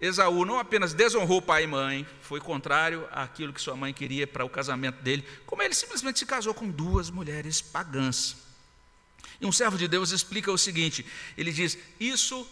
Esaú 0.00 0.44
não 0.46 0.58
apenas 0.58 0.94
desonrou 0.94 1.42
pai 1.42 1.64
e 1.64 1.66
mãe, 1.66 2.06
foi 2.22 2.40
contrário 2.40 3.06
àquilo 3.12 3.52
que 3.52 3.60
sua 3.60 3.76
mãe 3.76 3.92
queria 3.92 4.26
para 4.26 4.44
o 4.44 4.48
casamento 4.48 5.02
dele, 5.02 5.24
como 5.44 5.62
ele 5.62 5.74
simplesmente 5.74 6.18
se 6.18 6.26
casou 6.26 6.54
com 6.54 6.70
duas 6.70 7.10
mulheres 7.10 7.60
pagãs. 7.60 8.36
E 9.40 9.46
um 9.46 9.52
servo 9.52 9.76
de 9.76 9.86
Deus 9.86 10.10
explica 10.10 10.50
o 10.50 10.58
seguinte: 10.58 11.04
ele 11.36 11.52
diz, 11.52 11.76
isso 11.98 12.46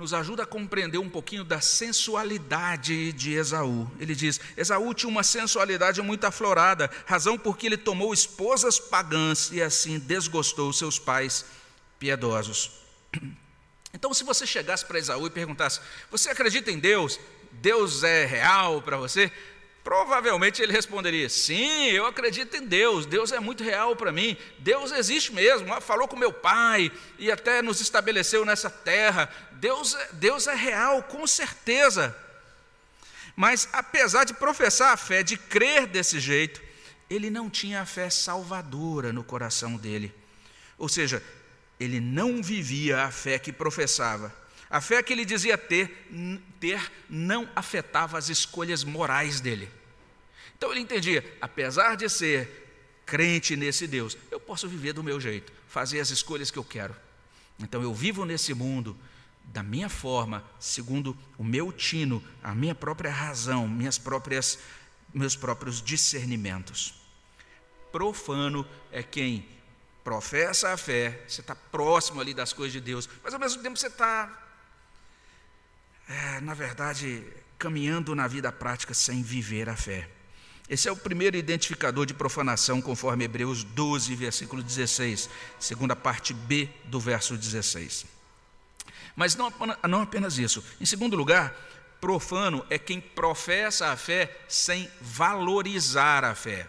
nos 0.00 0.14
ajuda 0.14 0.44
a 0.44 0.46
compreender 0.46 0.98
um 0.98 1.10
pouquinho 1.10 1.44
da 1.44 1.60
sensualidade 1.60 3.12
de 3.12 3.32
Esaú. 3.32 3.90
Ele 3.98 4.14
diz: 4.14 4.40
Esaú 4.56 4.94
tinha 4.94 5.10
uma 5.10 5.22
sensualidade 5.22 6.00
muito 6.00 6.24
aflorada, 6.24 6.90
razão 7.04 7.36
porque 7.36 7.66
ele 7.66 7.76
tomou 7.76 8.14
esposas 8.14 8.78
pagãs 8.78 9.50
e 9.52 9.60
assim 9.60 9.98
desgostou 9.98 10.72
seus 10.72 10.98
pais 10.98 11.44
piedosos. 11.98 12.70
Então, 13.92 14.14
se 14.14 14.24
você 14.24 14.46
chegasse 14.46 14.84
para 14.84 14.98
Esaú 14.98 15.26
e 15.26 15.30
perguntasse: 15.30 15.80
Você 16.10 16.30
acredita 16.30 16.70
em 16.70 16.78
Deus? 16.78 17.18
Deus 17.52 18.02
é 18.04 18.24
real 18.24 18.80
para 18.82 18.96
você? 18.96 19.30
Provavelmente 19.82 20.62
ele 20.62 20.72
responderia: 20.72 21.28
Sim, 21.28 21.86
eu 21.86 22.06
acredito 22.06 22.56
em 22.56 22.66
Deus, 22.66 23.06
Deus 23.06 23.32
é 23.32 23.40
muito 23.40 23.64
real 23.64 23.96
para 23.96 24.12
mim, 24.12 24.36
Deus 24.58 24.92
existe 24.92 25.32
mesmo, 25.32 25.72
ah, 25.72 25.80
falou 25.80 26.06
com 26.06 26.16
meu 26.16 26.32
pai 26.32 26.92
e 27.18 27.30
até 27.30 27.62
nos 27.62 27.80
estabeleceu 27.80 28.44
nessa 28.44 28.68
terra. 28.68 29.28
Deus, 29.52 29.94
é, 29.94 30.08
Deus 30.12 30.46
é 30.46 30.54
real, 30.54 31.02
com 31.02 31.26
certeza. 31.26 32.16
Mas 33.34 33.68
apesar 33.72 34.24
de 34.24 34.34
professar 34.34 34.92
a 34.92 34.96
fé, 34.96 35.22
de 35.22 35.36
crer 35.36 35.86
desse 35.86 36.20
jeito, 36.20 36.60
ele 37.08 37.30
não 37.30 37.48
tinha 37.48 37.80
a 37.80 37.86
fé 37.86 38.10
salvadora 38.10 39.12
no 39.12 39.24
coração 39.24 39.76
dele. 39.76 40.14
Ou 40.76 40.88
seja, 40.88 41.22
ele 41.80 41.98
não 41.98 42.42
vivia 42.42 43.04
a 43.04 43.10
fé 43.10 43.38
que 43.38 43.50
professava. 43.50 44.32
A 44.68 44.80
fé 44.82 45.02
que 45.02 45.14
ele 45.14 45.24
dizia 45.24 45.56
ter, 45.56 46.06
ter 46.60 46.92
não 47.08 47.48
afetava 47.56 48.18
as 48.18 48.28
escolhas 48.28 48.84
morais 48.84 49.40
dele. 49.40 49.68
Então 50.56 50.70
ele 50.70 50.80
entendia, 50.80 51.24
apesar 51.40 51.96
de 51.96 52.08
ser 52.08 53.00
crente 53.06 53.56
nesse 53.56 53.86
Deus, 53.86 54.16
eu 54.30 54.38
posso 54.38 54.68
viver 54.68 54.92
do 54.92 55.02
meu 55.02 55.18
jeito, 55.18 55.50
fazer 55.66 55.98
as 55.98 56.10
escolhas 56.10 56.50
que 56.50 56.58
eu 56.58 56.62
quero. 56.62 56.94
Então 57.58 57.82
eu 57.82 57.94
vivo 57.94 58.26
nesse 58.26 58.52
mundo 58.52 58.96
da 59.44 59.62
minha 59.62 59.88
forma, 59.88 60.44
segundo 60.60 61.16
o 61.38 61.42
meu 61.42 61.72
tino, 61.72 62.22
a 62.42 62.54
minha 62.54 62.74
própria 62.74 63.10
razão, 63.10 63.66
minhas 63.66 63.98
próprias, 63.98 64.58
meus 65.12 65.34
próprios 65.34 65.82
discernimentos. 65.82 66.94
Profano 67.90 68.64
é 68.92 69.02
quem 69.02 69.48
professa 70.02 70.72
a 70.72 70.76
fé, 70.76 71.22
você 71.28 71.40
está 71.40 71.54
próximo 71.54 72.20
ali 72.20 72.34
das 72.34 72.52
coisas 72.52 72.72
de 72.72 72.80
Deus, 72.80 73.08
mas 73.22 73.34
ao 73.34 73.40
mesmo 73.40 73.62
tempo 73.62 73.78
você 73.78 73.86
está, 73.88 74.30
é, 76.08 76.40
na 76.40 76.54
verdade, 76.54 77.24
caminhando 77.58 78.14
na 78.14 78.26
vida 78.26 78.50
prática 78.50 78.94
sem 78.94 79.22
viver 79.22 79.68
a 79.68 79.76
fé. 79.76 80.08
Esse 80.68 80.88
é 80.88 80.92
o 80.92 80.96
primeiro 80.96 81.36
identificador 81.36 82.06
de 82.06 82.14
profanação, 82.14 82.80
conforme 82.80 83.24
Hebreus 83.24 83.64
12, 83.64 84.14
versículo 84.14 84.62
16, 84.62 85.28
segunda 85.58 85.96
parte 85.96 86.32
B 86.32 86.68
do 86.84 87.00
verso 87.00 87.36
16. 87.36 88.06
Mas 89.16 89.34
não, 89.34 89.52
não 89.88 90.02
apenas 90.02 90.38
isso. 90.38 90.64
Em 90.80 90.86
segundo 90.86 91.16
lugar, 91.16 91.54
profano 92.00 92.64
é 92.70 92.78
quem 92.78 93.00
professa 93.00 93.88
a 93.88 93.96
fé 93.96 94.44
sem 94.48 94.88
valorizar 95.00 96.24
a 96.24 96.34
fé. 96.34 96.68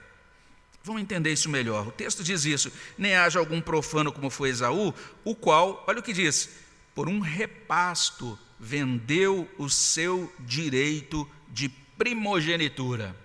Vamos 0.84 1.02
entender 1.02 1.32
isso 1.32 1.50
melhor. 1.50 1.88
O 1.88 1.92
texto 1.92 2.24
diz 2.24 2.46
isso: 2.46 2.72
nem 2.98 3.16
haja 3.16 3.40
algum 3.40 3.62
profano 3.62 4.12
como 4.12 4.30
foi 4.30 4.50
Esaú, 4.50 4.94
o 5.24 5.36
qual, 5.36 5.84
olha 5.88 6.00
o 6.00 6.04
que 6.04 6.14
diz, 6.14 6.50
por 6.96 7.08
um 7.08 7.20
repasto 7.20 8.38
vendeu 8.60 9.50
o 9.58 9.70
seu 9.70 10.32
direito 10.40 11.30
de 11.50 11.70
primogenitura. 11.70 13.16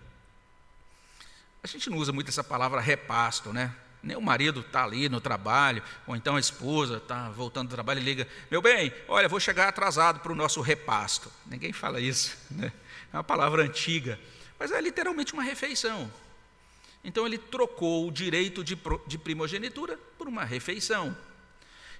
A 1.62 1.66
gente 1.66 1.90
não 1.90 1.98
usa 1.98 2.12
muito 2.12 2.28
essa 2.28 2.44
palavra 2.44 2.80
repasto, 2.80 3.52
né? 3.52 3.74
Nem 4.02 4.16
o 4.16 4.20
marido 4.20 4.60
está 4.60 4.84
ali 4.84 5.08
no 5.08 5.20
trabalho, 5.20 5.82
ou 6.06 6.14
então 6.14 6.36
a 6.36 6.40
esposa 6.40 6.98
está 6.98 7.28
voltando 7.30 7.68
do 7.68 7.74
trabalho 7.74 8.00
e 8.00 8.04
liga: 8.04 8.28
Meu 8.50 8.62
bem, 8.62 8.92
olha, 9.08 9.28
vou 9.28 9.40
chegar 9.40 9.68
atrasado 9.68 10.20
para 10.20 10.30
o 10.30 10.34
nosso 10.34 10.60
repasto. 10.60 11.32
Ninguém 11.46 11.72
fala 11.72 12.00
isso, 12.00 12.36
né? 12.50 12.72
É 13.12 13.16
uma 13.16 13.24
palavra 13.24 13.62
antiga, 13.62 14.18
mas 14.58 14.70
é 14.70 14.80
literalmente 14.80 15.32
uma 15.32 15.42
refeição. 15.42 16.10
Então 17.06 17.24
ele 17.24 17.38
trocou 17.38 18.08
o 18.08 18.10
direito 18.10 18.64
de, 18.64 18.76
de 19.06 19.16
primogenitura 19.16 19.96
por 20.18 20.26
uma 20.26 20.44
refeição. 20.44 21.16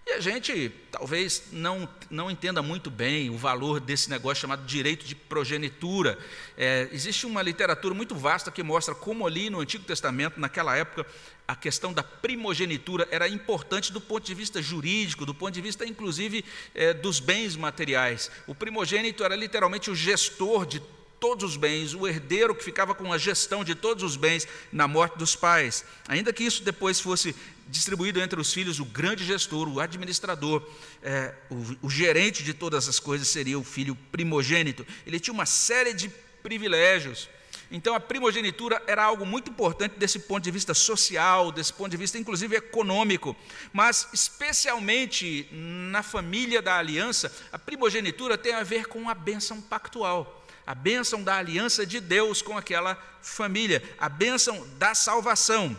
E 0.05 0.13
a 0.13 0.21
gente 0.21 0.73
talvez 0.91 1.45
não, 1.53 1.89
não 2.11 2.29
entenda 2.29 2.61
muito 2.61 2.91
bem 2.91 3.31
o 3.31 3.37
valor 3.37 3.79
desse 3.81 4.11
negócio 4.11 4.41
chamado 4.41 4.67
direito 4.67 5.07
de 5.07 5.15
progenitura. 5.15 6.19
É, 6.57 6.89
existe 6.93 7.25
uma 7.25 7.41
literatura 7.41 7.95
muito 7.95 8.17
vasta 8.17 8.51
que 8.51 8.65
mostra 8.65 8.97
como 8.97 9.27
ali 9.27 9.49
no 9.49 9.61
Antigo 9.61 9.85
Testamento, 9.85 10.41
naquela 10.41 10.77
época, 10.77 11.07
a 11.47 11.55
questão 11.55 11.93
da 11.93 12.03
primogenitura 12.03 13.07
era 13.11 13.29
importante 13.29 13.93
do 13.93 14.01
ponto 14.01 14.25
de 14.25 14.35
vista 14.35 14.61
jurídico, 14.61 15.25
do 15.25 15.35
ponto 15.35 15.55
de 15.55 15.61
vista, 15.61 15.87
inclusive, 15.87 16.45
é, 16.75 16.93
dos 16.93 17.21
bens 17.21 17.55
materiais. 17.55 18.31
O 18.47 18.55
primogênito 18.57 19.23
era 19.23 19.37
literalmente 19.37 19.89
o 19.89 19.95
gestor 19.95 20.67
de 20.67 20.83
todos 21.19 21.51
os 21.51 21.57
bens, 21.57 21.95
o 21.95 22.07
herdeiro 22.07 22.55
que 22.55 22.65
ficava 22.65 22.95
com 22.95 23.13
a 23.13 23.19
gestão 23.19 23.65
de 23.65 23.75
todos 23.75 24.03
os 24.03 24.17
bens 24.17 24.47
na 24.73 24.87
morte 24.87 25.19
dos 25.19 25.35
pais. 25.35 25.85
Ainda 26.09 26.33
que 26.33 26.45
isso 26.45 26.63
depois 26.63 27.01
fosse 27.01 27.35
distribuído 27.69 28.21
entre 28.21 28.41
os 28.41 28.53
filhos, 28.53 28.79
o 28.79 28.85
grande 28.85 29.25
gestor, 29.25 29.69
o 29.69 29.81
administrador, 29.81 30.63
é, 31.03 31.35
o, 31.51 31.87
o 31.87 31.91
gerente 31.91 32.43
de 32.45 32.55
todas 32.55 32.89
as 32.89 33.01
coisas 33.01 33.29
seria 33.29 33.59
o 33.59 33.65
filho 33.65 33.97
primogênito. 34.13 34.87
Ele 35.07 35.19
tinha 35.19 35.35
uma 35.35 35.47
série 35.47 35.93
de 35.93 36.09
privilégios. 36.43 37.29
Então 37.71 37.95
a 37.97 38.01
primogenitura 38.01 38.81
era 38.87 39.03
algo 39.03 39.27
muito 39.27 39.51
importante 39.51 39.99
desse 39.99 40.21
ponto 40.21 40.45
de 40.45 40.53
vista 40.53 40.73
social, 40.73 41.51
desse 41.51 41.73
ponto 41.73 41.91
de 41.91 41.97
vista 41.97 42.17
inclusive 42.17 42.55
econômico, 42.55 43.35
mas 43.73 44.09
especialmente 44.13 45.49
na 45.51 46.03
família 46.05 46.63
da 46.63 46.79
aliança, 46.79 47.33
a 47.51 47.59
primogenitura 47.59 48.39
tem 48.39 48.55
a 48.55 48.63
ver 48.63 48.87
com 48.87 49.11
a 49.11 49.15
bênção 49.15 49.61
pactual 49.61 50.46
a 50.67 50.75
bênção 50.75 51.23
da 51.23 51.37
aliança 51.37 51.87
de 51.87 52.01
Deus 52.01 52.43
com 52.43 52.59
aquela 52.59 52.97
família, 53.23 53.83
a 53.99 54.09
bênção 54.09 54.67
da 54.77 54.95
salvação. 54.95 55.79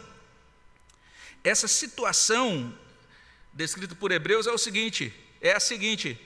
Essa 1.43 1.67
situação 1.67 2.73
descrita 3.51 3.95
por 3.95 4.11
Hebreus 4.11 4.47
é 4.47 4.51
o 4.51 4.57
seguinte: 4.57 5.13
é 5.41 5.51
a 5.51 5.59
seguinte. 5.59 6.19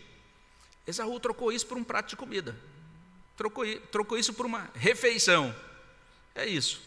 Esaú 0.86 1.20
trocou 1.20 1.52
isso 1.52 1.66
por 1.66 1.78
um 1.78 1.84
prato 1.84 2.10
de 2.10 2.16
comida, 2.16 2.56
trocou, 3.36 3.66
trocou 3.92 4.18
isso 4.18 4.34
por 4.34 4.46
uma 4.46 4.70
refeição. 4.76 5.56
É 6.36 6.46
isso. 6.46 6.82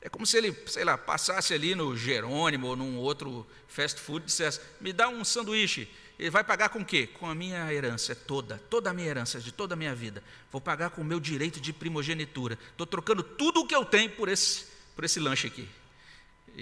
É 0.00 0.08
como 0.08 0.26
se 0.26 0.36
ele, 0.36 0.56
sei 0.66 0.84
lá, 0.84 0.96
passasse 0.96 1.52
ali 1.52 1.74
no 1.74 1.96
Jerônimo 1.96 2.68
ou 2.68 2.76
num 2.76 2.96
outro 2.98 3.46
fast 3.66 4.00
food 4.00 4.24
e 4.24 4.26
dissesse: 4.26 4.60
me 4.80 4.92
dá 4.92 5.08
um 5.08 5.24
sanduíche. 5.24 5.88
Ele 6.18 6.30
vai 6.30 6.42
pagar 6.42 6.70
com 6.70 6.80
o 6.80 6.84
quê? 6.84 7.06
Com 7.06 7.26
a 7.26 7.34
minha 7.34 7.72
herança 7.72 8.14
toda, 8.14 8.58
toda 8.68 8.90
a 8.90 8.92
minha 8.92 9.08
herança, 9.08 9.38
de 9.40 9.52
toda 9.52 9.74
a 9.74 9.76
minha 9.76 9.94
vida. 9.94 10.22
Vou 10.50 10.60
pagar 10.60 10.90
com 10.90 11.00
o 11.00 11.04
meu 11.04 11.20
direito 11.20 11.60
de 11.60 11.72
primogenitura. 11.72 12.58
Estou 12.72 12.86
trocando 12.86 13.22
tudo 13.22 13.60
o 13.60 13.66
que 13.66 13.74
eu 13.74 13.84
tenho 13.84 14.10
por 14.10 14.28
esse, 14.28 14.66
por 14.96 15.04
esse 15.04 15.20
lanche 15.20 15.46
aqui. 15.46 15.68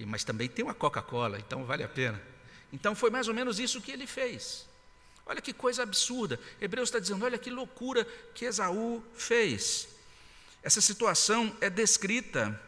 Mas 0.07 0.25
também 0.25 0.47
tem 0.47 0.62
uma 0.62 0.75
Coca-Cola, 0.75 1.38
então 1.38 1.64
vale 1.64 1.83
a 1.83 1.88
pena. 1.88 2.21
Então 2.71 2.95
foi 2.95 3.09
mais 3.09 3.29
ou 3.29 3.35
menos 3.35 3.59
isso 3.59 3.81
que 3.81 3.90
ele 3.90 4.07
fez. 4.07 4.66
Olha 5.25 5.40
que 5.40 5.55
coisa 5.55 5.83
absurda. 5.83 6.38
Hebreus 6.61 6.88
está 6.90 6.99
dizendo: 6.99 7.25
olha 7.25 7.38
que 7.38 7.49
loucura 7.49 8.07
que 8.35 8.45
Esaú 8.45 9.03
fez. 9.14 9.88
Essa 10.62 10.83
situação 10.83 11.57
é 11.62 11.71
descrita 11.71 12.61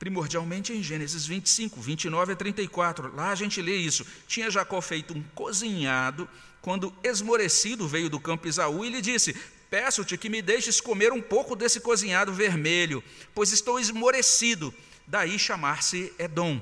primordialmente 0.00 0.72
em 0.72 0.82
Gênesis 0.82 1.26
25, 1.26 1.78
29 1.78 2.32
a 2.32 2.36
34. 2.36 3.14
Lá 3.14 3.30
a 3.30 3.34
gente 3.34 3.60
lê 3.60 3.76
isso. 3.76 4.04
Tinha 4.26 4.50
Jacó 4.50 4.80
feito 4.80 5.12
um 5.12 5.22
cozinhado, 5.34 6.26
quando 6.62 6.92
esmorecido 7.04 7.86
veio 7.86 8.08
do 8.08 8.18
campo 8.18 8.48
Isaú 8.48 8.82
e 8.82 8.88
lhe 8.88 9.02
disse: 9.02 9.36
Peço-te 9.68 10.16
que 10.16 10.30
me 10.30 10.40
deixes 10.40 10.80
comer 10.80 11.12
um 11.12 11.20
pouco 11.20 11.54
desse 11.54 11.80
cozinhado 11.80 12.32
vermelho, 12.32 13.04
pois 13.34 13.52
estou 13.52 13.78
esmorecido. 13.78 14.74
Daí 15.06 15.38
chamar-se 15.38 16.12
Edom. 16.18 16.60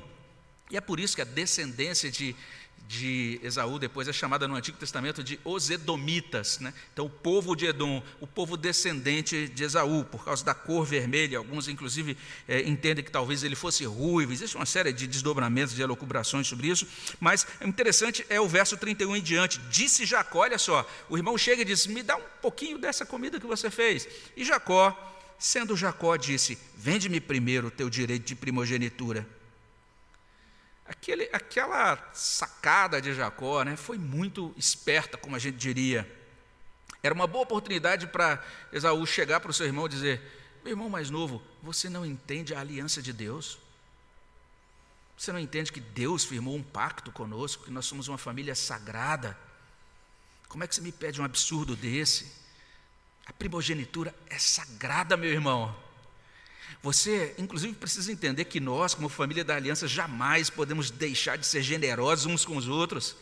E 0.70 0.76
é 0.76 0.80
por 0.80 0.98
isso 0.98 1.14
que 1.14 1.22
a 1.22 1.24
descendência 1.24 2.10
de 2.10 2.34
de 2.88 3.38
Esaú 3.42 3.78
depois 3.78 4.08
é 4.08 4.12
chamada 4.14 4.48
no 4.48 4.54
Antigo 4.54 4.78
Testamento 4.78 5.22
de 5.22 5.38
os 5.44 5.68
Edomitas, 5.68 6.58
né? 6.58 6.72
então 6.90 7.04
o 7.04 7.10
povo 7.10 7.54
de 7.54 7.66
Edom, 7.66 8.02
o 8.18 8.26
povo 8.26 8.56
descendente 8.56 9.46
de 9.46 9.62
Esaú, 9.62 10.04
por 10.04 10.24
causa 10.24 10.42
da 10.42 10.54
cor 10.54 10.86
vermelha, 10.86 11.36
alguns 11.36 11.68
inclusive 11.68 12.16
é, 12.48 12.62
entendem 12.62 13.04
que 13.04 13.10
talvez 13.10 13.44
ele 13.44 13.54
fosse 13.54 13.84
ruivo, 13.84 14.32
existe 14.32 14.56
uma 14.56 14.64
série 14.64 14.90
de 14.90 15.06
desdobramentos, 15.06 15.74
de 15.74 15.82
elucubrações 15.82 16.46
sobre 16.46 16.68
isso, 16.68 16.88
mas 17.20 17.46
o 17.60 17.68
interessante 17.68 18.24
é 18.30 18.40
o 18.40 18.48
verso 18.48 18.74
31 18.74 19.16
em 19.16 19.22
diante, 19.22 19.60
disse 19.70 20.06
Jacó, 20.06 20.38
olha 20.38 20.56
só, 20.56 20.88
o 21.10 21.18
irmão 21.18 21.36
chega 21.36 21.60
e 21.60 21.66
diz, 21.66 21.86
me 21.86 22.02
dá 22.02 22.16
um 22.16 22.22
pouquinho 22.40 22.78
dessa 22.78 23.04
comida 23.04 23.38
que 23.38 23.46
você 23.46 23.70
fez, 23.70 24.08
e 24.34 24.46
Jacó, 24.46 24.96
sendo 25.38 25.76
Jacó, 25.76 26.16
disse, 26.16 26.56
vende-me 26.74 27.20
primeiro 27.20 27.66
o 27.66 27.70
teu 27.70 27.90
direito 27.90 28.24
de 28.24 28.34
primogenitura, 28.34 29.26
Aquele, 30.88 31.28
aquela 31.32 32.10
sacada 32.14 33.00
de 33.00 33.14
Jacó 33.14 33.62
né, 33.62 33.76
foi 33.76 33.98
muito 33.98 34.54
esperta, 34.56 35.18
como 35.18 35.36
a 35.36 35.38
gente 35.38 35.58
diria. 35.58 36.10
Era 37.02 37.14
uma 37.14 37.26
boa 37.26 37.44
oportunidade 37.44 38.06
para 38.06 38.42
Esaú 38.72 39.06
chegar 39.06 39.38
para 39.40 39.50
o 39.50 39.54
seu 39.54 39.66
irmão 39.66 39.86
e 39.86 39.90
dizer: 39.90 40.22
Meu 40.64 40.72
irmão 40.72 40.88
mais 40.88 41.10
novo, 41.10 41.42
você 41.62 41.90
não 41.90 42.06
entende 42.06 42.54
a 42.54 42.60
aliança 42.60 43.02
de 43.02 43.12
Deus? 43.12 43.58
Você 45.16 45.30
não 45.30 45.38
entende 45.38 45.70
que 45.70 45.80
Deus 45.80 46.24
firmou 46.24 46.56
um 46.56 46.62
pacto 46.62 47.12
conosco, 47.12 47.64
que 47.64 47.70
nós 47.70 47.84
somos 47.84 48.08
uma 48.08 48.18
família 48.18 48.54
sagrada? 48.54 49.36
Como 50.48 50.64
é 50.64 50.66
que 50.66 50.74
você 50.74 50.80
me 50.80 50.92
pede 50.92 51.20
um 51.20 51.24
absurdo 51.24 51.76
desse? 51.76 52.32
A 53.26 53.32
primogenitura 53.32 54.14
é 54.30 54.38
sagrada, 54.38 55.16
meu 55.16 55.30
irmão. 55.30 55.76
Você, 56.82 57.34
inclusive, 57.38 57.74
precisa 57.74 58.12
entender 58.12 58.44
que 58.44 58.60
nós, 58.60 58.94
como 58.94 59.08
família 59.08 59.44
da 59.44 59.56
aliança, 59.56 59.88
jamais 59.88 60.48
podemos 60.48 60.90
deixar 60.90 61.36
de 61.36 61.46
ser 61.46 61.62
generosos 61.62 62.26
uns 62.26 62.44
com 62.44 62.56
os 62.56 62.68
outros. 62.68 63.16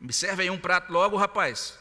Me 0.00 0.12
serve 0.12 0.42
aí 0.42 0.50
um 0.50 0.58
prato 0.58 0.92
logo, 0.92 1.16
rapaz. 1.16 1.78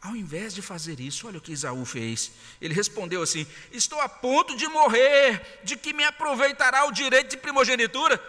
Ao 0.00 0.14
invés 0.14 0.54
de 0.54 0.62
fazer 0.62 1.00
isso, 1.00 1.26
olha 1.26 1.38
o 1.38 1.40
que 1.40 1.52
Isaú 1.52 1.84
fez. 1.84 2.32
Ele 2.60 2.74
respondeu 2.74 3.22
assim: 3.22 3.46
Estou 3.72 4.00
a 4.00 4.08
ponto 4.08 4.56
de 4.56 4.66
morrer, 4.68 5.60
de 5.64 5.76
que 5.76 5.92
me 5.92 6.04
aproveitará 6.04 6.84
o 6.86 6.92
direito 6.92 7.30
de 7.30 7.36
primogenitura. 7.36 8.22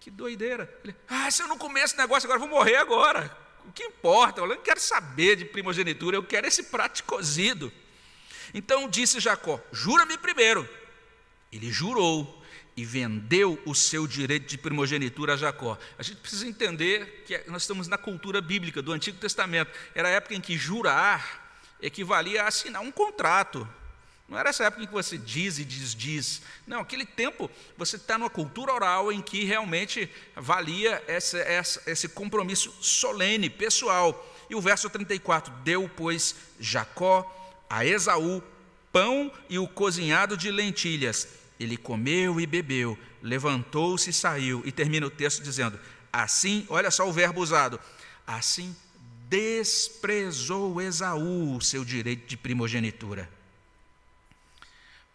Que 0.00 0.10
doideira. 0.10 0.72
Ele, 0.84 0.94
ah, 1.08 1.30
se 1.30 1.42
eu 1.42 1.48
não 1.48 1.58
comer 1.58 1.82
esse 1.82 1.96
negócio 1.96 2.26
agora, 2.26 2.38
vou 2.38 2.48
morrer 2.48 2.76
agora. 2.76 3.36
O 3.66 3.72
que 3.72 3.84
importa? 3.84 4.40
Eu 4.40 4.46
não 4.46 4.56
quero 4.58 4.80
saber 4.80 5.36
de 5.36 5.44
primogenitura, 5.44 6.16
eu 6.16 6.22
quero 6.22 6.46
esse 6.46 6.64
prato 6.64 7.02
cozido. 7.04 7.72
Então 8.54 8.88
disse 8.88 9.20
Jacó: 9.20 9.60
Jura-me 9.72 10.16
primeiro. 10.18 10.68
Ele 11.52 11.70
jurou 11.70 12.42
e 12.76 12.84
vendeu 12.84 13.60
o 13.64 13.74
seu 13.74 14.06
direito 14.06 14.46
de 14.46 14.58
primogenitura 14.58 15.34
a 15.34 15.36
Jacó. 15.36 15.78
A 15.98 16.02
gente 16.02 16.18
precisa 16.18 16.46
entender 16.46 17.24
que 17.26 17.50
nós 17.50 17.62
estamos 17.62 17.88
na 17.88 17.96
cultura 17.96 18.40
bíblica 18.40 18.82
do 18.82 18.92
Antigo 18.92 19.18
Testamento. 19.18 19.70
Era 19.94 20.08
a 20.08 20.12
época 20.12 20.34
em 20.34 20.40
que 20.40 20.58
jurar 20.58 21.44
equivalia 21.80 22.42
a 22.42 22.48
assinar 22.48 22.82
um 22.82 22.92
contrato. 22.92 23.66
Não 24.28 24.36
era 24.36 24.50
essa 24.50 24.64
época 24.64 24.82
em 24.82 24.86
que 24.86 24.92
você 24.92 25.16
diz 25.16 25.58
e 25.58 25.64
desdiz. 25.64 26.42
Não, 26.66 26.80
aquele 26.80 27.06
tempo 27.06 27.50
você 27.78 27.96
está 27.96 28.18
numa 28.18 28.28
cultura 28.28 28.72
oral 28.72 29.12
em 29.12 29.22
que 29.22 29.44
realmente 29.44 30.10
valia 30.34 31.02
esse, 31.06 31.38
esse 31.86 32.08
compromisso 32.08 32.74
solene, 32.80 33.48
pessoal. 33.48 34.34
E 34.50 34.54
o 34.54 34.60
verso 34.60 34.90
34: 34.90 35.52
Deu, 35.62 35.88
pois, 35.96 36.34
Jacó 36.58 37.32
a 37.68 37.84
Esaú 37.84 38.42
pão 38.92 39.30
e 39.48 39.58
o 39.58 39.68
cozinhado 39.68 40.36
de 40.36 40.50
lentilhas. 40.50 41.28
Ele 41.58 41.76
comeu 41.76 42.40
e 42.40 42.46
bebeu, 42.46 42.98
levantou-se 43.22 44.10
e 44.10 44.12
saiu. 44.12 44.62
E 44.64 44.72
termina 44.72 45.06
o 45.06 45.10
texto 45.10 45.42
dizendo: 45.42 45.78
Assim, 46.12 46.66
olha 46.68 46.90
só 46.90 47.08
o 47.08 47.12
verbo 47.12 47.40
usado: 47.40 47.80
Assim 48.26 48.74
desprezou 49.28 50.80
Esaú 50.80 51.56
o 51.56 51.60
seu 51.60 51.84
direito 51.84 52.26
de 52.26 52.36
primogenitura. 52.36 53.28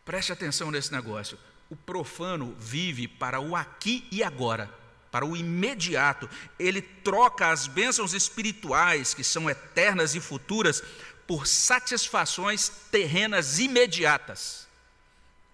Preste 0.04 0.32
atenção 0.32 0.72
nesse 0.72 0.92
negócio. 0.92 1.38
O 1.70 1.76
profano 1.76 2.56
vive 2.60 3.08
para 3.08 3.40
o 3.40 3.56
aqui 3.56 4.06
e 4.12 4.22
agora, 4.22 4.70
para 5.10 5.26
o 5.26 5.38
imediato. 5.38 6.30
Ele 6.60 6.82
troca 6.82 7.50
as 7.50 7.68
bênçãos 7.68 8.14
espirituais, 8.14 9.14
que 9.14 9.24
são 9.24 9.50
eternas 9.50 10.14
e 10.14 10.20
futuras, 10.20 10.84
por 11.32 11.48
satisfações 11.48 12.68
terrenas 12.92 13.58
imediatas. 13.58 14.68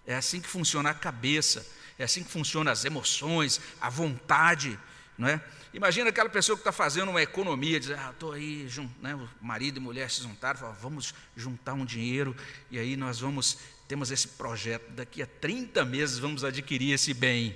É 0.04 0.16
assim 0.16 0.40
que 0.40 0.48
funciona 0.48 0.90
a 0.90 0.94
cabeça, 0.94 1.64
é 1.96 2.02
assim 2.02 2.24
que 2.24 2.30
funcionam 2.32 2.72
as 2.72 2.84
emoções, 2.84 3.60
a 3.80 3.88
vontade, 3.88 4.76
não 5.16 5.28
é? 5.28 5.40
Imagina 5.72 6.10
aquela 6.10 6.28
pessoa 6.28 6.56
que 6.56 6.62
está 6.62 6.72
fazendo 6.72 7.10
uma 7.10 7.22
economia, 7.22 7.78
diz, 7.78 7.92
ah, 7.92 8.10
estou 8.10 8.32
aí, 8.32 8.68
né, 9.00 9.14
o 9.14 9.28
marido 9.40 9.76
e 9.76 9.80
mulher 9.80 10.10
se 10.10 10.20
juntaram, 10.20 10.58
fala, 10.58 10.72
vamos 10.72 11.14
juntar 11.36 11.74
um 11.74 11.84
dinheiro, 11.84 12.34
e 12.72 12.76
aí 12.76 12.96
nós 12.96 13.20
vamos, 13.20 13.58
temos 13.86 14.10
esse 14.10 14.26
projeto, 14.26 14.90
daqui 14.90 15.22
a 15.22 15.28
30 15.28 15.84
meses 15.84 16.18
vamos 16.18 16.42
adquirir 16.42 16.92
esse 16.92 17.14
bem. 17.14 17.54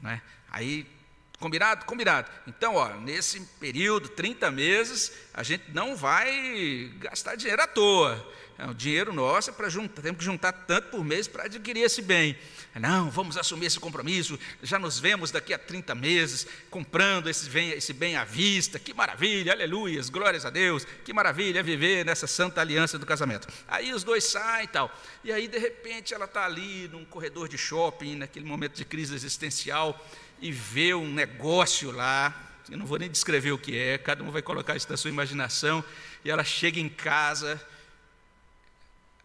Né? 0.00 0.22
Aí 0.50 0.86
Combinado? 1.38 1.84
Combinado. 1.84 2.28
Então, 2.48 2.74
ó, 2.74 2.94
nesse 2.94 3.40
período, 3.60 4.08
30 4.08 4.50
meses, 4.50 5.12
a 5.32 5.44
gente 5.44 5.70
não 5.72 5.94
vai 5.94 6.92
gastar 6.98 7.36
dinheiro 7.36 7.62
à 7.62 7.66
toa. 7.66 8.26
É, 8.58 8.66
o 8.66 8.74
dinheiro 8.74 9.12
nosso 9.12 9.50
é 9.50 9.52
para 9.52 9.68
juntar, 9.68 10.02
temos 10.02 10.18
que 10.18 10.24
juntar 10.24 10.50
tanto 10.50 10.88
por 10.88 11.04
mês 11.04 11.28
para 11.28 11.44
adquirir 11.44 11.82
esse 11.82 12.02
bem. 12.02 12.36
Não, 12.74 13.08
vamos 13.08 13.36
assumir 13.36 13.66
esse 13.66 13.78
compromisso, 13.78 14.38
já 14.62 14.80
nos 14.80 14.98
vemos 14.98 15.30
daqui 15.30 15.54
a 15.54 15.58
30 15.58 15.94
meses 15.94 16.44
comprando 16.68 17.28
esse 17.30 17.48
bem, 17.48 17.70
esse 17.70 17.92
bem 17.92 18.16
à 18.16 18.24
vista. 18.24 18.76
Que 18.76 18.92
maravilha, 18.92 19.52
aleluias, 19.52 20.10
glórias 20.10 20.44
a 20.44 20.50
Deus, 20.50 20.84
que 21.04 21.12
maravilha 21.12 21.62
viver 21.62 22.04
nessa 22.04 22.26
santa 22.26 22.60
aliança 22.60 22.98
do 22.98 23.06
casamento. 23.06 23.46
Aí 23.68 23.92
os 23.92 24.02
dois 24.02 24.24
saem 24.24 24.64
e 24.64 24.68
tal. 24.68 24.92
E 25.22 25.32
aí, 25.32 25.46
de 25.46 25.58
repente, 25.58 26.12
ela 26.12 26.24
está 26.24 26.44
ali 26.44 26.88
num 26.88 27.04
corredor 27.04 27.48
de 27.48 27.56
shopping, 27.56 28.16
naquele 28.16 28.44
momento 28.44 28.74
de 28.74 28.84
crise 28.84 29.14
existencial 29.14 30.04
e 30.40 30.52
vê 30.52 30.94
um 30.94 31.12
negócio 31.12 31.90
lá, 31.90 32.34
eu 32.70 32.76
não 32.76 32.86
vou 32.86 32.98
nem 32.98 33.10
descrever 33.10 33.52
o 33.52 33.58
que 33.58 33.76
é, 33.76 33.98
cada 33.98 34.22
um 34.22 34.30
vai 34.30 34.42
colocar 34.42 34.76
isso 34.76 34.90
na 34.90 34.96
sua 34.96 35.10
imaginação, 35.10 35.84
e 36.24 36.30
ela 36.30 36.44
chega 36.44 36.78
em 36.78 36.88
casa, 36.88 37.60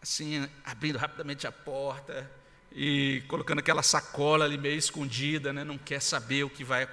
assim, 0.00 0.48
abrindo 0.64 0.98
rapidamente 0.98 1.46
a 1.46 1.52
porta 1.52 2.30
e 2.72 3.22
colocando 3.28 3.60
aquela 3.60 3.82
sacola 3.82 4.44
ali 4.44 4.58
meio 4.58 4.76
escondida, 4.76 5.52
né? 5.52 5.62
não 5.62 5.78
quer 5.78 6.00
saber 6.00 6.44
o 6.44 6.50
que 6.50 6.64
vai, 6.64 6.88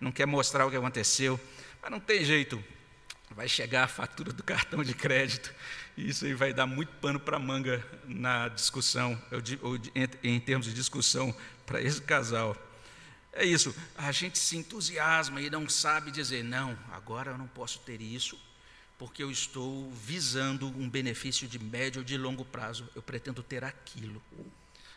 não 0.00 0.12
quer 0.12 0.26
mostrar 0.26 0.66
o 0.66 0.70
que 0.70 0.76
aconteceu, 0.76 1.40
mas 1.82 1.90
não 1.90 1.98
tem 1.98 2.24
jeito, 2.24 2.62
vai 3.30 3.48
chegar 3.48 3.84
a 3.84 3.88
fatura 3.88 4.32
do 4.32 4.42
cartão 4.42 4.84
de 4.84 4.94
crédito, 4.94 5.52
e 5.96 6.08
isso 6.10 6.24
aí 6.24 6.34
vai 6.34 6.52
dar 6.52 6.66
muito 6.66 6.92
pano 7.00 7.18
para 7.18 7.38
manga 7.38 7.84
na 8.04 8.48
discussão, 8.48 9.20
em 10.22 10.40
termos 10.40 10.66
de 10.66 10.74
discussão 10.74 11.34
para 11.64 11.80
esse 11.80 12.00
casal. 12.02 12.56
É 13.38 13.44
isso, 13.44 13.74
a 13.98 14.10
gente 14.12 14.38
se 14.38 14.56
entusiasma 14.56 15.42
e 15.42 15.50
não 15.50 15.68
sabe 15.68 16.10
dizer, 16.10 16.42
não, 16.42 16.76
agora 16.90 17.32
eu 17.32 17.38
não 17.38 17.46
posso 17.46 17.78
ter 17.80 18.00
isso, 18.00 18.38
porque 18.98 19.22
eu 19.22 19.30
estou 19.30 19.90
visando 19.92 20.66
um 20.68 20.88
benefício 20.88 21.46
de 21.46 21.58
médio 21.58 22.00
ou 22.00 22.04
de 22.04 22.16
longo 22.16 22.46
prazo, 22.46 22.88
eu 22.94 23.02
pretendo 23.02 23.42
ter 23.42 23.62
aquilo. 23.62 24.22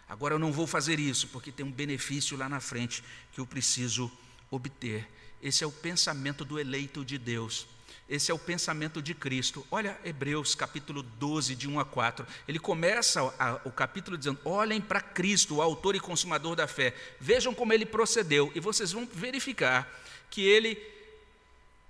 Agora 0.07 0.35
eu 0.35 0.39
não 0.39 0.53
vou 0.53 0.65
fazer 0.65 1.01
isso, 1.01 1.27
porque 1.27 1.51
tem 1.51 1.65
um 1.65 1.71
benefício 1.71 2.37
lá 2.37 2.47
na 2.47 2.61
frente 2.61 3.03
que 3.33 3.41
eu 3.41 3.45
preciso 3.45 4.09
obter. 4.49 5.05
Esse 5.41 5.65
é 5.65 5.67
o 5.67 5.71
pensamento 5.71 6.45
do 6.45 6.57
eleito 6.57 7.03
de 7.03 7.17
Deus. 7.17 7.67
Esse 8.09 8.31
é 8.31 8.33
o 8.33 8.39
pensamento 8.39 9.03
de 9.03 9.13
Cristo. 9.13 9.63
Olha 9.69 9.95
Hebreus 10.03 10.55
capítulo 10.55 11.03
12, 11.03 11.55
de 11.55 11.69
1 11.69 11.79
a 11.79 11.85
4. 11.85 12.25
Ele 12.47 12.57
começa 12.57 13.23
o 13.63 13.71
capítulo 13.71 14.17
dizendo: 14.17 14.39
Olhem 14.43 14.81
para 14.81 14.99
Cristo, 14.99 15.57
o 15.57 15.61
autor 15.61 15.95
e 15.95 15.99
consumador 15.99 16.55
da 16.55 16.65
fé. 16.65 16.95
Vejam 17.19 17.53
como 17.53 17.71
ele 17.71 17.85
procedeu. 17.85 18.51
E 18.55 18.59
vocês 18.59 18.91
vão 18.91 19.07
verificar 19.13 19.87
que 20.31 20.41
ele 20.41 20.81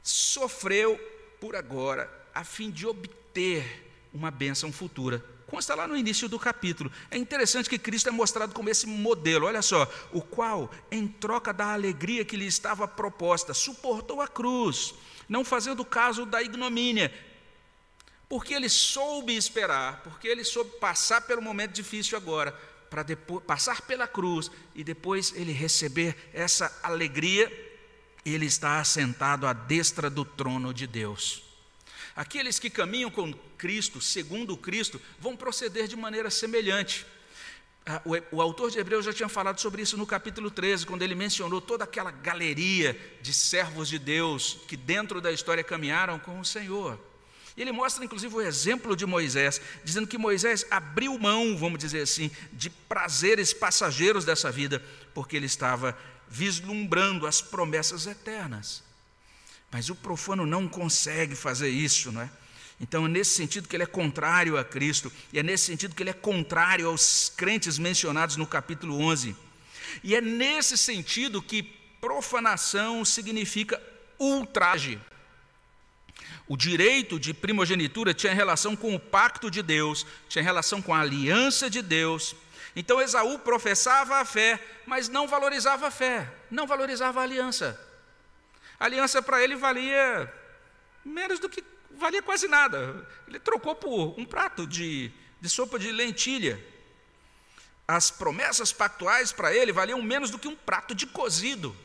sofreu 0.04 1.00
por 1.40 1.56
agora, 1.56 2.12
a 2.36 2.44
fim 2.44 2.70
de 2.70 2.86
obter 2.86 3.90
uma 4.14 4.30
bênção 4.30 4.74
futura. 4.74 5.24
Consta 5.48 5.74
lá 5.74 5.88
no 5.88 5.96
início 5.96 6.28
do 6.28 6.38
capítulo. 6.38 6.92
É 7.10 7.18
interessante 7.18 7.70
que 7.70 7.80
Cristo 7.80 8.10
é 8.10 8.12
mostrado 8.12 8.54
como 8.54 8.70
esse 8.70 8.86
modelo, 8.86 9.48
olha 9.48 9.62
só, 9.62 9.90
o 10.12 10.22
qual, 10.22 10.70
em 10.92 11.08
troca 11.08 11.54
da 11.54 11.74
alegria 11.74 12.26
que 12.26 12.36
lhe 12.36 12.46
estava 12.46 12.88
proposta, 12.88 13.54
suportou 13.54 14.22
a 14.22 14.28
cruz 14.28 14.94
não 15.30 15.46
fazendo 15.46 15.86
caso 15.86 16.26
da 16.26 16.42
ignomínia, 16.42 17.14
porque 18.28 18.54
ele 18.54 18.68
soube 18.68 19.36
esperar, 19.36 20.02
porque 20.04 20.28
ele 20.28 20.44
soube 20.44 20.72
passar 20.80 21.22
pelo 21.22 21.42
momento 21.42 21.72
difícil 21.72 22.18
agora, 22.18 22.52
para 22.90 23.04
depois 23.04 23.44
passar 23.46 23.82
pela 23.84 24.08
cruz 24.08 24.50
e 24.74 24.84
depois 24.84 25.32
ele 25.36 25.52
receber 25.52 26.16
essa 26.34 26.76
alegria, 26.82 27.48
ele 28.26 28.48
está 28.48 28.80
assentado 28.80 29.46
à 29.46 29.54
destra 29.54 30.10
do 30.10 30.26
trono 30.26 30.74
de 30.74 30.88
Deus. 30.88 31.44
Aqueles 32.16 32.60
que 32.60 32.70
caminham 32.70 33.10
com 33.10 33.34
Cristo, 33.58 34.02
segundo 34.02 34.58
Cristo, 34.58 35.00
vão 35.20 35.38
proceder 35.38 35.88
de 35.88 35.96
maneira 35.96 36.30
semelhante. 36.30 37.06
Ah, 37.92 38.04
o, 38.32 38.40
autor 38.40 38.70
de 38.70 38.78
Hebreus 38.78 39.04
já 39.04 39.12
tinha 39.12 39.28
falado 39.28 39.60
sobre 39.60 39.82
isso 39.82 39.98
no 39.98 40.06
capítulo 40.06 40.52
13, 40.52 40.86
quando 40.86 41.02
ele 41.02 41.16
mencionou 41.16 41.60
toda 41.60 41.86
aquela 41.86 42.12
galeria 42.12 42.96
de 43.20 43.34
servos 43.34 43.90
de 43.90 43.98
Deus 43.98 44.60
que 44.68 44.78
dentro 44.78 45.20
da 45.20 45.32
história 45.32 45.64
caminharam 45.64 46.20
com 46.20 46.40
o 46.40 46.46
Senhor. 46.46 47.00
E 47.58 47.62
ele 47.64 47.72
mostra 47.72 48.06
inclusive 48.06 48.36
o 48.36 48.42
exemplo 48.42 48.96
de 48.96 49.08
Moisés, 49.08 49.60
dizendo 49.84 50.06
que 50.06 50.20
Moisés 50.20 50.68
abriu 50.70 51.18
mão, 51.18 51.58
vamos 51.58 51.80
dizer 51.80 52.04
assim, 52.04 52.30
de 52.54 52.70
prazeres 52.70 53.54
passageiros 53.54 54.24
dessa 54.24 54.52
vida, 54.52 54.86
porque 55.12 55.36
ele 55.36 55.48
estava 55.48 55.98
vislumbrando 56.28 57.26
as 57.26 57.42
promessas 57.42 58.06
eternas. 58.06 58.84
Mas 59.72 59.90
o 59.90 59.96
profano 59.96 60.46
não 60.46 60.68
consegue 60.68 61.36
fazer 61.36 61.70
isso, 61.70 62.12
não 62.12 62.22
é? 62.22 62.30
Então, 62.82 63.06
é 63.06 63.10
nesse 63.10 63.32
sentido 63.32 63.68
que 63.68 63.76
ele 63.76 63.84
é 63.84 63.88
contrário 63.88 64.58
a 64.58 64.64
Cristo, 64.64 65.12
e 65.34 65.40
é 65.40 65.44
nesse 65.44 65.66
sentido 65.66 65.94
que 65.94 66.02
ele 66.02 66.12
é 66.12 66.14
contrário 66.14 66.88
aos 66.88 67.32
crentes 67.36 67.78
mencionados 67.78 68.38
no 68.38 68.48
capítulo 68.48 69.00
11. 69.02 69.36
E 70.04 70.16
é 70.16 70.22
nesse 70.22 70.78
sentido 70.78 71.42
que 71.42 71.64
profanação 72.00 73.04
significa 73.04 73.82
ultraje. 74.18 75.00
O 76.48 76.58
direito 76.58 77.20
de 77.20 77.34
primogenitura 77.34 78.14
tinha 78.14 78.34
relação 78.34 78.76
com 78.76 78.96
o 78.96 79.00
pacto 79.00 79.52
de 79.52 79.62
Deus, 79.62 80.06
tinha 80.28 80.44
relação 80.44 80.82
com 80.82 80.94
a 80.94 81.02
aliança 81.02 81.70
de 81.70 81.82
Deus. 81.82 82.36
Então 82.76 83.02
Esaú 83.02 83.38
professava 83.40 84.18
a 84.18 84.26
fé, 84.26 84.60
mas 84.86 85.10
não 85.10 85.28
valorizava 85.28 85.88
a 85.88 85.92
fé, 85.92 86.32
não 86.50 86.66
valorizava 86.66 87.20
a 87.20 87.24
aliança. 87.24 87.80
A 88.80 88.86
aliança 88.86 89.22
para 89.22 89.44
ele 89.44 89.56
valia 89.56 90.32
menos 91.04 91.40
do 91.40 91.50
que 91.50 91.64
valia 92.00 92.22
quase 92.22 92.48
nada. 92.48 93.08
Ele 93.28 93.40
trocou 93.40 93.76
por 93.76 94.20
um 94.20 94.26
prato 94.26 94.66
de, 94.66 95.12
de 95.40 95.50
sopa 95.50 95.78
de 95.78 95.92
lentilha. 95.92 96.64
As 97.88 98.10
promessas 98.10 98.72
pactuais 98.72 99.32
para 99.32 99.54
ele 99.54 99.72
valiam 99.72 100.02
menos 100.02 100.30
do 100.30 100.40
que 100.40 100.48
um 100.48 100.56
prato 100.56 100.96
de 100.96 101.06
cozido. 101.06 101.76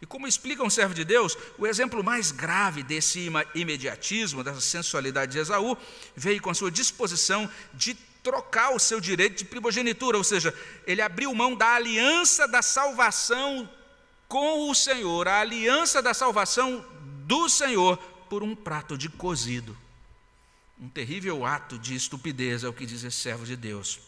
E 0.00 0.06
como 0.06 0.26
explica 0.26 0.64
um 0.64 0.70
servo 0.70 0.94
de 0.94 1.04
Deus, 1.04 1.38
o 1.56 1.66
exemplo 1.66 2.02
mais 2.02 2.32
grave 2.32 2.82
desse 2.82 3.30
imediatismo, 3.54 4.42
dessa 4.42 4.60
sensualidade 4.60 5.32
de 5.32 5.38
Esaú, 5.38 5.76
veio 6.16 6.42
com 6.42 6.50
a 6.50 6.54
sua 6.54 6.72
disposição 6.72 7.48
de 7.72 7.94
trocar 8.22 8.74
o 8.74 8.80
seu 8.80 9.00
direito 9.00 9.38
de 9.38 9.44
primogenitura, 9.44 10.16
ou 10.16 10.24
seja, 10.24 10.52
ele 10.86 11.00
abriu 11.00 11.32
mão 11.34 11.54
da 11.54 11.74
aliança 11.74 12.48
da 12.48 12.62
salvação 12.62 13.68
com 14.26 14.70
o 14.70 14.74
Senhor, 14.74 15.28
a 15.28 15.40
aliança 15.40 16.02
da 16.02 16.14
salvação 16.14 16.84
do 17.24 17.48
Senhor 17.48 17.98
por 18.32 18.42
um 18.42 18.56
prato 18.56 18.96
de 18.96 19.10
cozido. 19.10 19.76
Um 20.80 20.88
terrível 20.88 21.44
ato 21.44 21.78
de 21.78 21.94
estupidez, 21.94 22.64
é 22.64 22.68
o 22.68 22.72
que 22.72 22.86
diz 22.86 23.04
esse 23.04 23.18
servo 23.18 23.44
de 23.44 23.54
Deus. 23.54 24.00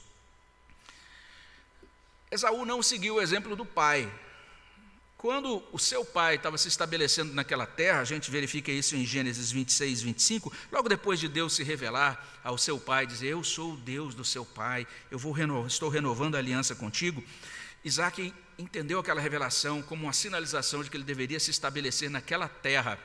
Esaú 2.30 2.64
não 2.64 2.82
seguiu 2.82 3.16
o 3.16 3.20
exemplo 3.20 3.54
do 3.54 3.66
pai. 3.66 4.10
quando 5.18 5.62
o 5.70 5.78
seu 5.78 6.06
pai 6.06 6.36
estava 6.36 6.56
se 6.56 6.68
estabelecendo 6.68 7.34
naquela 7.34 7.66
terra, 7.66 8.00
a 8.00 8.04
gente 8.04 8.30
verifica 8.30 8.72
isso 8.72 8.96
em 8.96 9.04
Gênesis 9.04 9.52
26, 9.52 10.00
25, 10.00 10.50
logo 10.72 10.88
depois 10.88 11.20
de 11.20 11.28
Deus 11.28 11.54
se 11.54 11.62
revelar 11.62 12.40
ao 12.42 12.56
seu 12.56 12.80
pai, 12.80 13.06
dizer: 13.06 13.28
Eu 13.28 13.44
sou 13.44 13.74
o 13.74 13.76
Deus 13.76 14.14
do 14.14 14.24
seu 14.24 14.46
pai, 14.46 14.86
eu 15.10 15.18
vou 15.18 15.32
renovar, 15.32 15.66
estou 15.66 15.90
renovando 15.90 16.36
a 16.36 16.38
aliança 16.38 16.74
contigo. 16.74 17.22
Isaac 17.84 18.32
entendeu 18.58 18.98
aquela 18.98 19.20
revelação 19.20 19.82
como 19.82 20.04
uma 20.04 20.14
sinalização 20.14 20.82
de 20.82 20.88
que 20.88 20.96
ele 20.96 21.04
deveria 21.04 21.38
se 21.38 21.50
estabelecer 21.50 22.08
naquela 22.08 22.48
terra. 22.48 22.98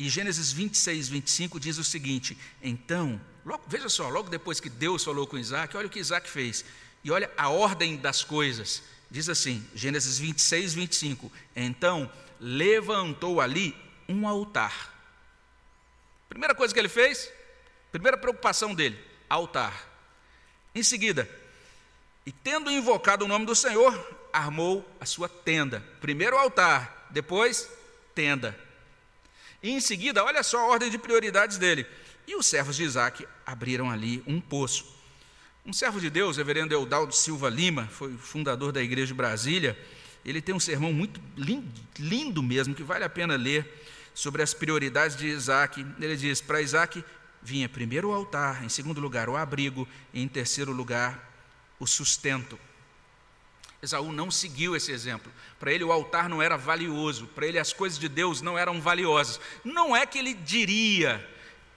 E 0.00 0.08
Gênesis 0.08 0.50
26, 0.50 1.10
25 1.10 1.60
diz 1.60 1.76
o 1.76 1.84
seguinte: 1.84 2.34
Então, 2.62 3.20
logo, 3.44 3.64
veja 3.68 3.86
só, 3.90 4.08
logo 4.08 4.30
depois 4.30 4.58
que 4.58 4.70
Deus 4.70 5.04
falou 5.04 5.26
com 5.26 5.36
Isaac, 5.36 5.76
olha 5.76 5.88
o 5.88 5.90
que 5.90 5.98
Isaac 5.98 6.30
fez, 6.30 6.64
e 7.04 7.10
olha 7.10 7.30
a 7.36 7.50
ordem 7.50 7.98
das 7.98 8.24
coisas. 8.24 8.82
Diz 9.10 9.28
assim, 9.28 9.62
Gênesis 9.74 10.18
26, 10.18 10.72
25: 10.72 11.30
Então 11.54 12.10
levantou 12.40 13.42
ali 13.42 13.76
um 14.08 14.26
altar. 14.26 14.90
Primeira 16.30 16.54
coisa 16.54 16.72
que 16.72 16.80
ele 16.80 16.88
fez, 16.88 17.30
primeira 17.92 18.16
preocupação 18.16 18.74
dele: 18.74 18.98
altar. 19.28 19.86
Em 20.74 20.82
seguida, 20.82 21.28
e 22.24 22.32
tendo 22.32 22.70
invocado 22.70 23.26
o 23.26 23.28
nome 23.28 23.44
do 23.44 23.54
Senhor, 23.54 23.92
armou 24.32 24.82
a 24.98 25.04
sua 25.04 25.28
tenda. 25.28 25.84
Primeiro 26.00 26.38
altar, 26.38 27.06
depois 27.10 27.68
tenda. 28.14 28.69
E 29.62 29.70
em 29.70 29.80
seguida, 29.80 30.24
olha 30.24 30.42
só 30.42 30.58
a 30.58 30.66
ordem 30.66 30.90
de 30.90 30.98
prioridades 30.98 31.58
dele. 31.58 31.86
E 32.26 32.36
os 32.36 32.46
servos 32.46 32.76
de 32.76 32.84
Isaac 32.84 33.26
abriram 33.44 33.90
ali 33.90 34.22
um 34.26 34.40
poço. 34.40 34.86
Um 35.64 35.72
servo 35.72 36.00
de 36.00 36.08
Deus, 36.08 36.36
reverendo 36.36 36.72
Eudaldo 36.72 37.14
Silva 37.14 37.48
Lima, 37.48 37.86
foi 37.86 38.16
fundador 38.16 38.72
da 38.72 38.82
Igreja 38.82 39.08
de 39.08 39.14
Brasília, 39.14 39.78
ele 40.24 40.40
tem 40.40 40.54
um 40.54 40.60
sermão 40.60 40.92
muito 40.92 41.20
lindo, 41.36 41.66
lindo 41.98 42.42
mesmo, 42.42 42.74
que 42.74 42.82
vale 42.82 43.04
a 43.04 43.08
pena 43.08 43.36
ler, 43.36 43.66
sobre 44.14 44.42
as 44.42 44.52
prioridades 44.52 45.16
de 45.16 45.26
Isaac. 45.26 45.84
Ele 45.98 46.16
diz: 46.16 46.40
para 46.40 46.60
Isaac 46.60 47.02
vinha 47.42 47.68
primeiro 47.68 48.10
o 48.10 48.12
altar, 48.12 48.64
em 48.64 48.68
segundo 48.68 49.00
lugar 49.00 49.28
o 49.28 49.36
abrigo, 49.36 49.88
e 50.12 50.22
em 50.22 50.28
terceiro 50.28 50.72
lugar 50.72 51.30
o 51.78 51.86
sustento. 51.86 52.58
Esaú 53.82 54.12
não 54.12 54.30
seguiu 54.30 54.76
esse 54.76 54.92
exemplo. 54.92 55.32
Para 55.58 55.72
ele 55.72 55.84
o 55.84 55.92
altar 55.92 56.28
não 56.28 56.42
era 56.42 56.56
valioso, 56.56 57.26
para 57.28 57.46
ele 57.46 57.58
as 57.58 57.72
coisas 57.72 57.98
de 57.98 58.08
Deus 58.08 58.42
não 58.42 58.58
eram 58.58 58.80
valiosas. 58.80 59.40
Não 59.64 59.96
é 59.96 60.04
que 60.04 60.18
ele 60.18 60.34
diria, 60.34 61.26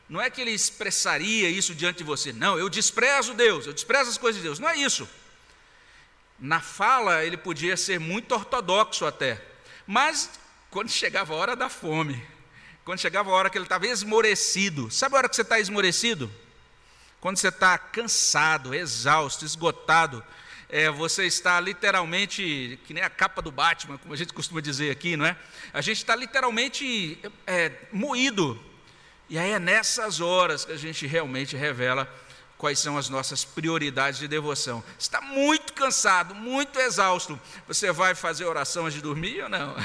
não 0.10 0.22
é 0.22 0.30
que 0.30 0.42
ele 0.42 0.52
expressaria 0.52 1.50
isso 1.50 1.74
diante 1.74 2.00
de 2.00 2.04
você. 2.04 2.34
Não, 2.34 2.60
eu 2.60 2.70
desprezo 2.70 3.34
Deus, 3.34 3.66
eu 3.66 3.74
desprezo 3.74 4.10
as 4.10 4.18
coisas 4.18 4.42
de 4.42 4.48
Deus. 4.48 4.60
Não 4.60 4.70
é 4.70 4.78
isso. 4.78 5.08
Na 6.38 6.60
fala 6.60 7.24
ele 7.24 7.38
podia 7.38 7.78
ser 7.78 8.00
muito 8.00 8.34
ortodoxo 8.34 9.06
até, 9.06 9.42
mas 9.88 10.30
quando 10.70 10.90
chegava 10.90 11.34
a 11.34 11.38
hora 11.38 11.56
da 11.56 11.70
fome, 11.70 12.22
quando 12.84 13.00
chegava 13.00 13.30
a 13.30 13.34
hora 13.34 13.50
que 13.50 13.58
ele 13.58 13.66
estava 13.66 13.88
esmorecido, 13.88 14.92
sabe 14.92 15.16
a 15.16 15.20
hora 15.20 15.30
que 15.30 15.36
você 15.36 15.42
está 15.42 15.58
esmorecido? 15.58 16.30
Quando 17.22 17.38
você 17.38 17.48
está 17.48 17.78
cansado, 17.78 18.74
exausto, 18.74 19.46
esgotado, 19.46 20.22
é, 20.74 20.90
você 20.90 21.28
está 21.28 21.60
literalmente, 21.60 22.80
que 22.88 22.96
nem 22.96 23.04
a 23.04 23.10
capa 23.10 23.44
do 23.44 23.52
Batman, 23.52 23.96
como 24.00 24.12
a 24.12 24.18
gente 24.18 24.34
costuma 24.34 24.60
dizer 24.60 24.90
aqui, 24.90 25.16
não 25.16 25.24
é? 25.24 25.38
A 25.72 25.82
gente 25.82 25.98
está 25.98 26.16
literalmente 26.16 27.20
é, 27.46 27.74
moído, 27.92 28.60
e 29.30 29.38
aí 29.38 29.52
é 29.52 29.60
nessas 29.60 30.20
horas 30.20 30.66
que 30.66 30.72
a 30.72 30.76
gente 30.76 31.06
realmente 31.06 31.56
revela 31.56 32.12
quais 32.58 32.80
são 32.80 32.98
as 32.98 33.08
nossas 33.08 33.46
prioridades 33.46 34.20
de 34.20 34.28
devoção. 34.28 34.84
Está 34.98 35.22
muito 35.22 35.74
cansado, 35.74 36.34
muito 36.34 36.80
exausto. 36.80 37.40
Você 37.68 37.92
vai 37.92 38.16
fazer 38.16 38.46
oração 38.46 38.86
antes 38.86 38.96
de 38.96 39.04
dormir 39.04 39.44
ou 39.44 39.50
não? 39.50 39.76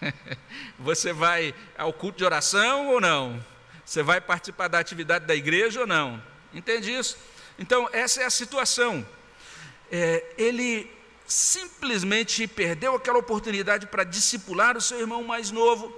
Você 0.80 1.12
vai 1.12 1.54
ao 1.76 1.92
culto 1.92 2.16
de 2.16 2.24
oração 2.24 2.86
ou 2.86 3.02
não? 3.02 3.44
Você 3.84 4.02
vai 4.02 4.18
participar 4.18 4.68
da 4.68 4.78
atividade 4.78 5.26
da 5.26 5.34
igreja 5.34 5.80
ou 5.80 5.86
não? 5.86 6.22
Entende 6.54 6.90
isso? 6.90 7.18
Então, 7.58 7.86
essa 7.92 8.22
é 8.22 8.24
a 8.24 8.30
situação. 8.30 9.06
É, 9.90 10.34
ele 10.36 10.90
simplesmente 11.26 12.46
perdeu 12.46 12.94
aquela 12.94 13.18
oportunidade 13.18 13.86
para 13.86 14.04
discipular 14.04 14.76
o 14.76 14.80
seu 14.80 14.98
irmão 14.98 15.22
mais 15.22 15.50
novo. 15.50 15.94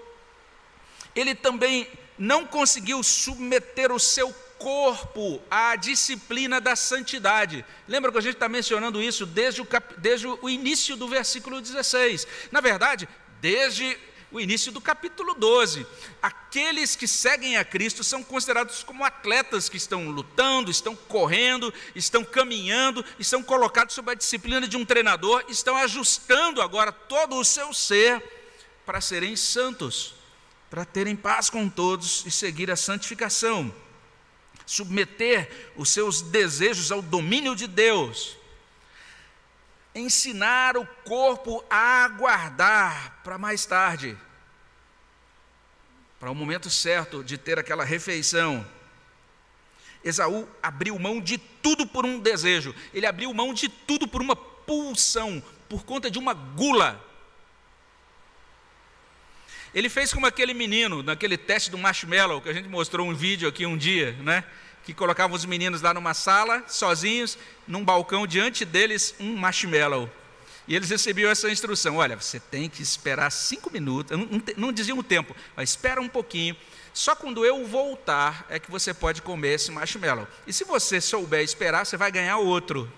Ele 1.14 1.35
também 1.35 1.88
não 2.18 2.46
conseguiu 2.46 3.03
submeter 3.03 3.92
o 3.92 3.98
seu 3.98 4.33
corpo 4.59 5.40
à 5.50 5.74
disciplina 5.74 6.61
da 6.61 6.76
santidade. 6.76 7.64
Lembra 7.88 8.12
que 8.12 8.18
a 8.18 8.20
gente 8.20 8.35
está 8.35 8.48
mencionando 8.48 9.03
isso 9.03 9.24
desde 9.24 9.62
o, 9.62 9.64
cap... 9.64 9.94
desde 9.98 10.26
o 10.26 10.48
início 10.48 10.96
do 10.96 11.09
versículo 11.09 11.61
16. 11.61 12.26
Na 12.53 12.61
verdade, 12.61 13.09
desde 13.40 13.96
o 14.31 14.40
início 14.40 14.71
do 14.71 14.81
capítulo 14.81 15.35
12. 15.35 15.87
Aqueles 16.23 16.95
que 16.97 17.09
seguem 17.09 17.57
a 17.57 17.64
Cristo 17.64 18.05
são 18.05 18.23
considerados 18.23 18.83
como 18.83 19.05
atletas 19.05 19.69
que 19.69 19.77
estão 19.77 20.09
lutando, 20.09 20.71
estão 20.71 20.95
correndo, 20.95 21.73
estão 21.95 22.25
caminhando, 22.25 23.05
estão 23.19 23.43
colocados 23.43 23.95
sob 23.95 24.11
a 24.11 24.14
disciplina 24.14 24.66
de 24.66 24.77
um 24.77 24.85
treinador, 24.85 25.45
estão 25.49 25.77
ajustando 25.77 26.62
agora 26.62 26.93
todo 26.93 27.37
o 27.37 27.45
seu 27.45 27.75
ser 27.75 28.23
para 28.87 29.01
serem 29.01 29.37
santos 29.37 30.21
para 30.71 30.85
terem 30.85 31.16
paz 31.16 31.51
com 31.51 31.69
todos 31.69 32.25
e 32.25 32.31
seguir 32.31 32.71
a 32.71 32.77
santificação, 32.77 33.75
submeter 34.64 35.73
os 35.77 35.90
seus 35.90 36.23
desejos 36.23 36.93
ao 36.93 37.03
domínio 37.03 37.57
de 37.57 37.66
Deus, 37.66 38.37
ensinar 39.94 40.76
o 40.76 40.87
corpo 41.05 41.64
a 41.68 42.05
aguardar 42.05 43.20
para 43.24 43.38
mais 43.38 43.66
tarde, 43.66 44.16
para 46.18 46.31
o 46.31 46.35
momento 46.35 46.70
certo 46.70 47.24
de 47.24 47.37
ter 47.38 47.59
aquela 47.59 47.85
refeição. 47.85 48.66
Esaú 50.05 50.48
abriu 50.62 50.98
mão 50.98 51.20
de 51.20 51.38
tudo 51.38 51.87
por 51.87 52.07
um 52.07 52.18
desejo, 52.18 52.74
ele 52.92 53.07
abriu 53.07 53.33
mão 53.35 53.53
de 53.53 53.68
tudo 53.68 54.09
por 54.09 54.20
uma 54.20 54.37
pulsão, 54.37 55.42
por 55.68 55.85
conta 55.85 56.11
de 56.11 56.18
uma 56.18 56.33
gula 56.33 57.11
ele 59.72 59.88
fez 59.88 60.12
como 60.12 60.26
aquele 60.26 60.53
menino, 60.53 61.03
naquele 61.03 61.37
teste 61.37 61.70
do 61.70 61.79
marshmallow, 61.79 62.40
que 62.40 62.48
a 62.48 62.53
gente 62.53 62.68
mostrou 62.68 63.07
um 63.07 63.14
vídeo 63.14 63.48
aqui 63.48 63.64
um 63.64 63.76
dia, 63.76 64.12
né? 64.20 64.44
Que 64.85 64.95
colocava 64.95 65.35
os 65.35 65.45
meninos 65.45 65.83
lá 65.83 65.93
numa 65.93 66.14
sala, 66.14 66.64
sozinhos, 66.66 67.38
num 67.66 67.85
balcão, 67.85 68.27
diante 68.27 68.64
deles 68.64 69.14
um 69.21 69.37
marshmallow. 69.37 70.11
E 70.66 70.77
eles 70.77 70.88
recebiam 70.88 71.31
essa 71.31 71.51
instrução: 71.51 71.97
olha, 71.97 72.16
você 72.16 72.38
tem 72.38 72.69
que 72.69 72.83
esperar 72.83 73.31
cinco 73.31 73.71
minutos, 73.73 74.16
não, 74.16 74.27
não, 74.27 74.43
não 74.57 74.73
diziam 74.73 74.99
o 74.99 75.03
tempo, 75.03 75.35
mas 75.57 75.71
espera 75.71 76.01
um 76.01 76.09
pouquinho. 76.09 76.57
Só 76.93 77.14
quando 77.14 77.45
eu 77.45 77.66
voltar 77.66 78.47
é 78.49 78.59
que 78.59 78.71
você 78.71 78.93
pode 78.93 79.23
comer 79.23 79.55
esse 79.55 79.71
marshmallow. 79.71 80.27
E 80.47 80.53
se 80.53 80.64
você 80.64 81.01
souber 81.01 81.43
esperar, 81.43 81.87
você 81.87 81.97
vai 81.97 82.11
ganhar 82.11 82.38
outro. 82.38 82.90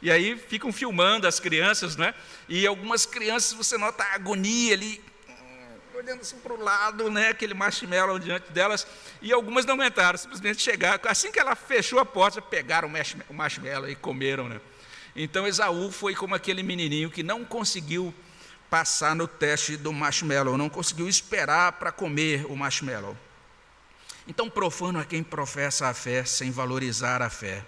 E 0.00 0.10
aí 0.10 0.36
ficam 0.36 0.72
filmando 0.72 1.28
as 1.28 1.38
crianças, 1.38 1.96
né? 1.96 2.14
E 2.48 2.66
algumas 2.66 3.06
crianças 3.06 3.52
você 3.52 3.78
nota 3.78 4.02
a 4.02 4.14
agonia 4.14 4.74
ali, 4.74 5.00
olhando 6.02 6.20
assim 6.20 6.36
para 6.38 6.52
o 6.52 6.60
lado, 6.60 7.10
né, 7.10 7.28
aquele 7.28 7.54
marshmallow 7.54 8.18
diante 8.18 8.50
delas, 8.50 8.86
e 9.20 9.32
algumas 9.32 9.64
não 9.64 9.74
aguentaram, 9.74 10.18
simplesmente 10.18 10.60
chegaram, 10.60 11.00
assim 11.08 11.30
que 11.30 11.38
ela 11.38 11.54
fechou 11.54 12.00
a 12.00 12.04
porta, 12.04 12.42
pegaram 12.42 12.88
o 13.28 13.34
marshmallow 13.34 13.88
e 13.88 13.94
comeram. 13.94 14.48
Né? 14.48 14.60
Então 15.14 15.46
Esaú 15.46 15.92
foi 15.92 16.14
como 16.14 16.34
aquele 16.34 16.62
menininho 16.62 17.10
que 17.10 17.22
não 17.22 17.44
conseguiu 17.44 18.12
passar 18.68 19.14
no 19.14 19.28
teste 19.28 19.76
do 19.76 19.92
marshmallow, 19.92 20.56
não 20.56 20.68
conseguiu 20.68 21.08
esperar 21.08 21.72
para 21.72 21.92
comer 21.92 22.46
o 22.46 22.56
marshmallow. 22.56 23.16
Então, 24.26 24.48
profano 24.48 25.00
é 25.00 25.04
quem 25.04 25.22
professa 25.22 25.88
a 25.88 25.94
fé 25.94 26.24
sem 26.24 26.50
valorizar 26.50 27.20
a 27.22 27.28
fé. 27.28 27.64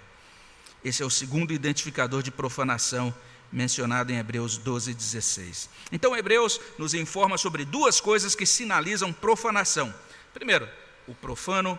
Esse 0.84 1.02
é 1.02 1.06
o 1.06 1.10
segundo 1.10 1.52
identificador 1.52 2.22
de 2.22 2.30
profanação 2.30 3.14
mencionado 3.54 4.12
em 4.12 4.18
Hebreus 4.18 4.58
12, 4.58 4.92
16. 4.92 5.70
Então, 5.92 6.16
Hebreus 6.16 6.60
nos 6.76 6.92
informa 6.92 7.38
sobre 7.38 7.64
duas 7.64 8.00
coisas 8.00 8.34
que 8.34 8.44
sinalizam 8.44 9.12
profanação. 9.12 9.94
Primeiro, 10.34 10.68
o 11.06 11.14
profano 11.14 11.78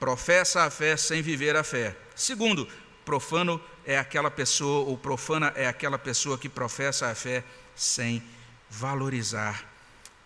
professa 0.00 0.64
a 0.64 0.70
fé 0.70 0.96
sem 0.96 1.20
viver 1.20 1.56
a 1.56 1.62
fé. 1.62 1.94
Segundo, 2.16 2.66
profano 3.04 3.60
é 3.84 3.98
aquela 3.98 4.30
pessoa, 4.30 4.88
ou 4.88 4.96
profana 4.96 5.52
é 5.54 5.66
aquela 5.66 5.98
pessoa 5.98 6.38
que 6.38 6.48
professa 6.48 7.10
a 7.10 7.14
fé 7.14 7.44
sem 7.76 8.22
valorizar 8.70 9.68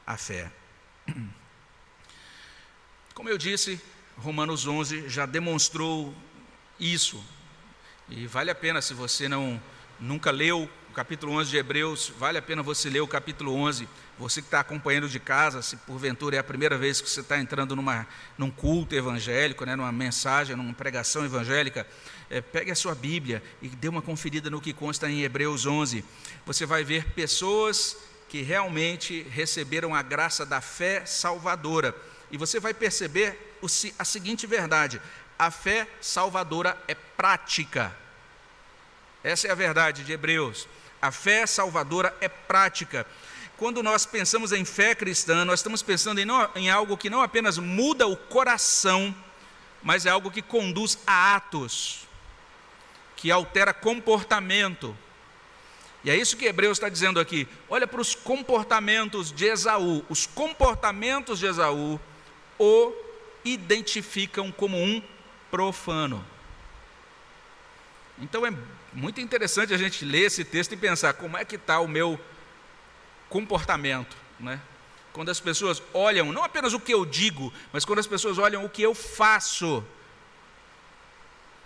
a 0.07 0.17
fé. 0.17 0.49
Como 3.15 3.29
eu 3.29 3.37
disse, 3.37 3.81
Romanos 4.17 4.65
11 4.65 5.09
já 5.09 5.27
demonstrou 5.27 6.15
isso. 6.79 7.23
E 8.09 8.29
vale 8.29 8.53
a 8.53 8.55
pena, 8.55 8.81
se 8.81 8.95
você 8.95 9.29
não 9.29 9.61
nunca 9.99 10.31
leu 10.31 10.69
capítulo 10.95 11.33
11 11.33 11.51
de 11.51 11.57
Hebreus, 11.57 12.13
vale 12.17 12.39
a 12.39 12.43
pena 12.43 12.63
você 12.63 12.89
ler 12.89 13.01
o 13.01 13.09
capítulo 13.09 13.53
11. 13.53 13.89
Você 14.17 14.41
que 14.41 14.47
está 14.47 14.61
acompanhando 14.61 15.09
de 15.09 15.19
casa, 15.19 15.61
se 15.61 15.77
porventura 15.77 16.37
é 16.37 16.39
a 16.39 16.45
primeira 16.45 16.79
vez 16.79 17.01
que 17.01 17.11
você 17.11 17.21
está 17.21 17.37
entrando 17.37 17.75
numa, 17.75 18.07
num 18.39 18.49
culto 18.49 18.95
evangélico, 18.95 19.67
né, 19.67 19.75
numa 19.75 19.91
mensagem, 19.91 20.55
numa 20.55 20.73
pregação 20.73 21.25
evangélica, 21.25 21.85
é, 22.31 22.41
pegue 22.41 22.71
a 22.71 22.77
sua 22.77 22.95
Bíblia 22.95 23.43
e 23.61 23.69
dê 23.69 23.89
uma 23.89 24.01
conferida 24.01 24.49
no 24.49 24.61
que 24.61 24.73
consta 24.73 25.11
em 25.11 25.23
Hebreus 25.23 25.67
11. 25.67 26.05
Você 26.47 26.65
vai 26.65 26.85
ver 26.85 27.11
pessoas 27.11 27.97
que 28.29 28.43
realmente 28.43 29.27
receberam 29.31 29.97
a 29.97 30.03
graça 30.03 30.47
da 30.47 30.61
fé 30.61 31.05
salvadora. 31.05 31.93
E 32.31 32.39
você 32.39 32.61
vai 32.61 32.73
perceber 32.73 33.59
a 33.99 34.05
seguinte 34.05 34.47
verdade: 34.47 35.03
a 35.37 35.51
fé 35.51 35.89
salvadora 36.01 36.81
é 36.87 36.95
prática. 36.95 37.95
Essa 39.25 39.49
é 39.49 39.51
a 39.51 39.57
verdade 39.57 40.05
de 40.05 40.13
Hebreus. 40.13 40.69
A 41.05 41.11
fé 41.11 41.47
salvadora 41.47 42.17
é 42.19 42.31
prática. 42.31 43.07
Quando 43.59 43.83
nós 43.83 44.07
pensamos 44.07 44.53
em 44.53 44.65
fé 44.65 44.95
cristã, 44.95 45.45
nós 45.45 45.61
estamos 45.61 45.83
pensando 45.83 46.19
em, 46.19 46.25
não, 46.25 46.49
em 46.57 46.71
algo 46.71 46.97
que 46.97 47.11
não 47.11 47.21
apenas 47.21 47.59
muda 47.59 48.07
o 48.07 48.17
coração, 48.17 49.15
mas 49.83 50.07
é 50.07 50.09
algo 50.09 50.31
que 50.31 50.41
conduz 50.41 50.97
a 51.07 51.37
atos, 51.37 52.09
que 53.17 53.31
altera 53.31 53.75
comportamento. 53.75 54.97
E 56.03 56.09
é 56.09 56.17
isso 56.17 56.39
que 56.39 56.47
Hebreus 56.47 56.79
está 56.79 56.89
dizendo 56.89 57.21
aqui. 57.21 57.47
Olha 57.69 57.87
para 57.87 58.01
os 58.01 58.15
comportamentos 58.15 59.31
de 59.31 59.45
Esaú. 59.45 60.03
Os 60.09 60.25
comportamentos 60.25 61.39
de 61.39 61.45
Esaú 61.45 62.01
o 62.59 62.95
identificam 63.45 64.51
como 64.51 64.83
um 64.83 65.03
profano. 65.51 66.25
Então 68.19 68.47
é 68.47 68.51
muito 68.95 69.21
interessante 69.21 69.75
a 69.75 69.79
gente 69.79 70.05
ler 70.05 70.27
esse 70.27 70.45
texto 70.45 70.73
e 70.73 70.77
pensar 70.77 71.15
como 71.15 71.37
é 71.37 71.45
que 71.45 71.57
está 71.57 71.81
o 71.81 71.89
meu 71.89 72.19
comportamento, 73.29 74.17
né? 74.39 74.61
Quando 75.13 75.31
as 75.31 75.41
pessoas 75.41 75.83
olham, 75.93 76.33
não 76.33 76.43
apenas 76.43 76.73
o 76.73 76.81
que 76.81 76.93
eu 76.93 77.05
digo, 77.05 77.53
mas 77.73 77.85
quando 77.85 77.99
as 77.99 78.07
pessoas 78.07 78.39
olham 78.39 78.65
o 78.65 78.69
que 78.69 78.83
eu 78.83 78.95
faço, 78.95 79.85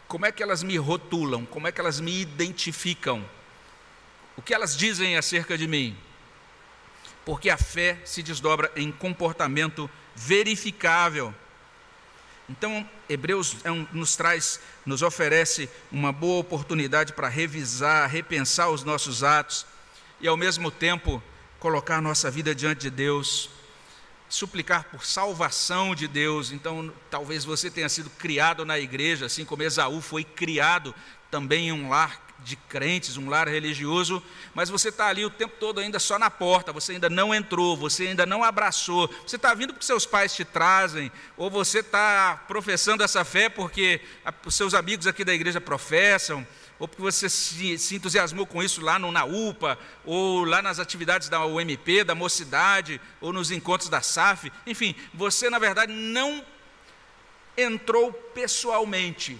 como 0.06 0.24
é 0.24 0.32
que 0.32 0.42
elas 0.42 0.62
me 0.62 0.76
rotulam, 0.76 1.44
como 1.46 1.68
é 1.68 1.72
que 1.72 1.80
elas 1.80 2.00
me 2.00 2.20
identificam, 2.20 3.24
o 4.36 4.42
que 4.42 4.54
elas 4.54 4.76
dizem 4.76 5.16
acerca 5.16 5.56
de 5.56 5.66
mim. 5.66 5.96
Porque 7.24 7.50
a 7.50 7.58
fé 7.58 7.98
se 8.04 8.22
desdobra 8.22 8.72
em 8.74 8.90
comportamento 8.90 9.90
verificável. 10.14 11.34
Então, 12.48 12.88
Hebreus 13.08 13.56
é 13.64 13.70
nos 13.92 14.16
traz, 14.16 14.58
nos 14.86 15.02
oferece 15.02 15.68
uma 15.92 16.12
boa 16.12 16.40
oportunidade 16.40 17.12
para 17.12 17.28
revisar, 17.28 18.08
repensar 18.08 18.70
os 18.70 18.82
nossos 18.82 19.22
atos 19.22 19.66
e, 20.20 20.26
ao 20.26 20.36
mesmo 20.36 20.70
tempo, 20.70 21.22
colocar 21.58 22.00
nossa 22.00 22.30
vida 22.30 22.54
diante 22.54 22.82
de 22.82 22.90
Deus, 22.90 23.50
suplicar 24.28 24.84
por 24.84 25.04
salvação 25.04 25.94
de 25.94 26.08
Deus. 26.08 26.50
Então, 26.50 26.92
talvez 27.10 27.44
você 27.44 27.70
tenha 27.70 27.88
sido 27.88 28.08
criado 28.10 28.64
na 28.64 28.78
igreja, 28.78 29.26
assim 29.26 29.44
como 29.44 29.62
Esaú 29.62 30.00
foi 30.00 30.24
criado 30.24 30.94
também 31.30 31.68
em 31.68 31.72
um 31.72 31.90
lar 31.90 32.27
de 32.40 32.56
crentes, 32.56 33.16
um 33.16 33.28
lar 33.28 33.48
religioso, 33.48 34.22
mas 34.54 34.70
você 34.70 34.88
está 34.88 35.06
ali 35.06 35.24
o 35.24 35.30
tempo 35.30 35.54
todo 35.58 35.80
ainda 35.80 35.98
só 35.98 36.18
na 36.18 36.30
porta, 36.30 36.72
você 36.72 36.92
ainda 36.92 37.10
não 37.10 37.34
entrou, 37.34 37.76
você 37.76 38.08
ainda 38.08 38.24
não 38.24 38.44
abraçou, 38.44 39.08
você 39.26 39.36
está 39.36 39.52
vindo 39.54 39.72
porque 39.72 39.84
seus 39.84 40.06
pais 40.06 40.34
te 40.34 40.44
trazem, 40.44 41.10
ou 41.36 41.50
você 41.50 41.80
está 41.80 42.44
professando 42.46 43.02
essa 43.02 43.24
fé 43.24 43.48
porque 43.48 44.00
os 44.44 44.54
seus 44.54 44.74
amigos 44.74 45.06
aqui 45.06 45.24
da 45.24 45.34
igreja 45.34 45.60
professam, 45.60 46.46
ou 46.78 46.86
porque 46.86 47.02
você 47.02 47.28
se, 47.28 47.76
se 47.76 47.96
entusiasmou 47.96 48.46
com 48.46 48.62
isso 48.62 48.80
lá 48.80 48.98
no, 48.98 49.10
na 49.10 49.24
UPA, 49.24 49.76
ou 50.04 50.44
lá 50.44 50.62
nas 50.62 50.78
atividades 50.78 51.28
da 51.28 51.44
UMP, 51.44 52.04
da 52.04 52.14
mocidade, 52.14 53.00
ou 53.20 53.32
nos 53.32 53.50
encontros 53.50 53.88
da 53.88 54.00
SAF, 54.00 54.52
enfim, 54.66 54.94
você 55.12 55.50
na 55.50 55.58
verdade 55.58 55.92
não 55.92 56.44
entrou 57.56 58.12
pessoalmente, 58.12 59.36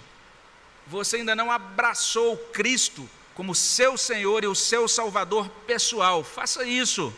você 0.89 1.17
ainda 1.17 1.35
não 1.35 1.51
abraçou 1.51 2.35
Cristo 2.51 3.07
como 3.35 3.55
seu 3.55 3.97
Senhor 3.97 4.43
e 4.43 4.47
o 4.47 4.55
seu 4.55 4.87
Salvador 4.87 5.47
pessoal, 5.65 6.23
faça 6.23 6.65
isso. 6.65 7.13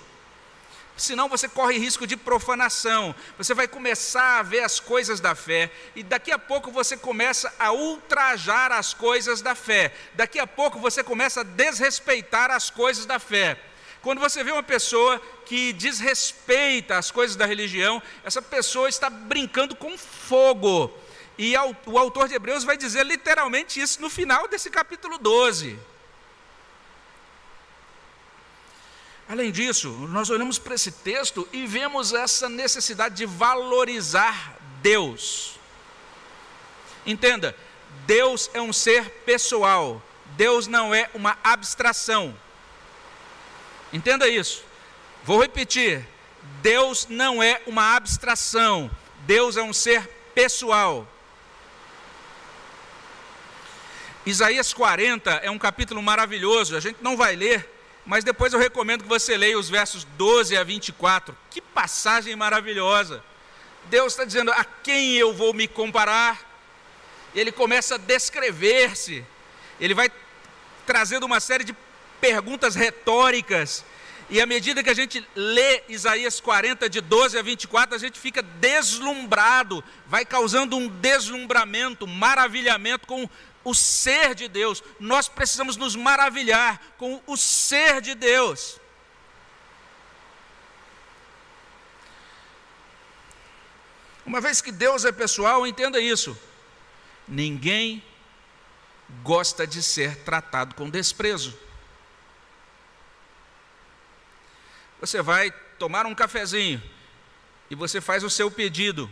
Senão 0.95 1.27
você 1.27 1.47
corre 1.47 1.79
risco 1.79 2.05
de 2.05 2.15
profanação. 2.15 3.15
Você 3.38 3.55
vai 3.55 3.67
começar 3.67 4.39
a 4.39 4.43
ver 4.43 4.60
as 4.60 4.79
coisas 4.79 5.19
da 5.19 5.34
fé 5.34 5.71
e 5.95 6.03
daqui 6.03 6.31
a 6.31 6.38
pouco 6.38 6.69
você 6.69 6.95
começa 6.95 7.51
a 7.57 7.71
ultrajar 7.71 8.71
as 8.71 8.93
coisas 8.93 9.41
da 9.41 9.55
fé. 9.55 9.91
Daqui 10.13 10.38
a 10.38 10.45
pouco 10.45 10.77
você 10.77 11.03
começa 11.03 11.41
a 11.41 11.43
desrespeitar 11.43 12.51
as 12.51 12.69
coisas 12.69 13.05
da 13.07 13.17
fé. 13.17 13.57
Quando 14.01 14.19
você 14.19 14.43
vê 14.43 14.51
uma 14.51 14.62
pessoa 14.62 15.19
que 15.45 15.73
desrespeita 15.73 16.97
as 16.97 17.10
coisas 17.10 17.36
da 17.36 17.45
religião, 17.45 18.01
essa 18.23 18.41
pessoa 18.41 18.89
está 18.89 19.10
brincando 19.10 19.75
com 19.75 19.97
fogo. 19.97 20.93
E 21.43 21.56
o 21.88 21.97
autor 21.97 22.27
de 22.27 22.36
Hebreus 22.36 22.63
vai 22.63 22.77
dizer 22.77 23.04
literalmente 23.04 23.82
isso 23.82 23.99
no 23.99 24.12
final 24.12 24.47
desse 24.47 24.69
capítulo 24.69 25.17
12. 25.17 25.75
Além 29.27 29.51
disso, 29.51 29.89
nós 30.08 30.30
olhamos 30.30 30.60
para 30.60 30.75
esse 30.75 30.91
texto 30.91 31.49
e 31.51 31.65
vemos 31.65 32.13
essa 32.13 32.47
necessidade 32.47 33.15
de 33.15 33.25
valorizar 33.25 34.56
Deus. 34.84 35.58
Entenda, 37.08 37.58
Deus 38.06 38.47
é 38.54 38.62
um 38.62 38.71
ser 38.71 39.10
pessoal, 39.25 39.99
Deus 40.38 40.67
não 40.67 40.93
é 40.93 41.10
uma 41.12 41.39
abstração. 41.43 42.38
Entenda 43.91 44.30
isso. 44.30 44.63
Vou 45.23 45.41
repetir: 45.41 46.08
Deus 46.62 47.08
não 47.10 47.41
é 47.41 47.63
uma 47.65 47.95
abstração, 47.95 48.91
Deus 49.25 49.58
é 49.58 49.63
um 49.63 49.73
ser 49.73 50.08
pessoal. 50.36 51.11
Isaías 54.25 54.71
40 54.71 55.31
é 55.31 55.49
um 55.49 55.57
capítulo 55.57 56.01
maravilhoso, 56.01 56.75
a 56.75 56.79
gente 56.79 56.97
não 57.01 57.17
vai 57.17 57.36
ler, 57.36 57.67
mas 58.05 58.23
depois 58.23 58.53
eu 58.53 58.60
recomendo 58.60 59.03
que 59.03 59.10
você 59.10 59.36
leia 59.36 59.57
os 59.57 59.69
versos 59.69 60.03
12 60.03 60.55
a 60.55 60.63
24. 60.63 61.36
Que 61.49 61.60
passagem 61.60 62.36
maravilhosa! 62.36 63.23
Deus 63.86 64.13
está 64.13 64.23
dizendo: 64.23 64.51
a 64.51 64.63
quem 64.63 65.15
eu 65.15 65.34
vou 65.34 65.53
me 65.53 65.67
comparar? 65.67 66.39
Ele 67.34 67.51
começa 67.51 67.95
a 67.95 67.97
descrever-se, 67.97 69.25
ele 69.79 69.93
vai 69.93 70.12
trazendo 70.86 71.25
uma 71.25 71.39
série 71.39 71.63
de 71.63 71.75
perguntas 72.19 72.75
retóricas, 72.75 73.84
e 74.29 74.39
à 74.39 74.45
medida 74.45 74.81
que 74.81 74.89
a 74.89 74.93
gente 74.93 75.27
lê 75.36 75.84
Isaías 75.89 76.39
40, 76.39 76.89
de 76.89 77.01
12 77.01 77.38
a 77.38 77.41
24, 77.41 77.95
a 77.95 77.97
gente 77.97 78.17
fica 78.17 78.41
deslumbrado, 78.41 79.84
vai 80.07 80.23
causando 80.23 80.77
um 80.77 80.88
deslumbramento, 80.88 82.07
maravilhamento 82.07 83.05
com 83.05 83.29
o 83.63 83.74
ser 83.74 84.36
de 84.36 84.47
Deus. 84.47 84.84
Nós 85.00 85.28
precisamos 85.28 85.76
nos 85.78 85.95
maravilhar 85.95 86.80
com 86.97 87.21
o 87.28 87.38
ser 87.38 88.02
de 88.02 88.15
Deus. 88.15 88.80
Uma 94.26 94.39
vez 94.39 94.62
que 94.62 94.71
Deus 94.71 95.04
é 95.04 95.12
pessoal, 95.12 95.65
entenda 95.67 96.00
isso. 96.00 96.38
Ninguém 97.28 98.04
gosta 99.24 99.67
de 99.67 99.84
ser 99.84 100.24
tratado 100.24 100.76
com 100.76 100.89
desprezo. 100.89 101.58
Você 105.00 105.21
vai 105.21 105.52
tomar 105.80 106.06
um 106.06 106.13
cafezinho 106.13 106.82
e 107.69 107.76
você 107.76 108.00
faz 108.00 108.24
o 108.24 108.30
seu 108.30 108.52
pedido. 108.52 109.12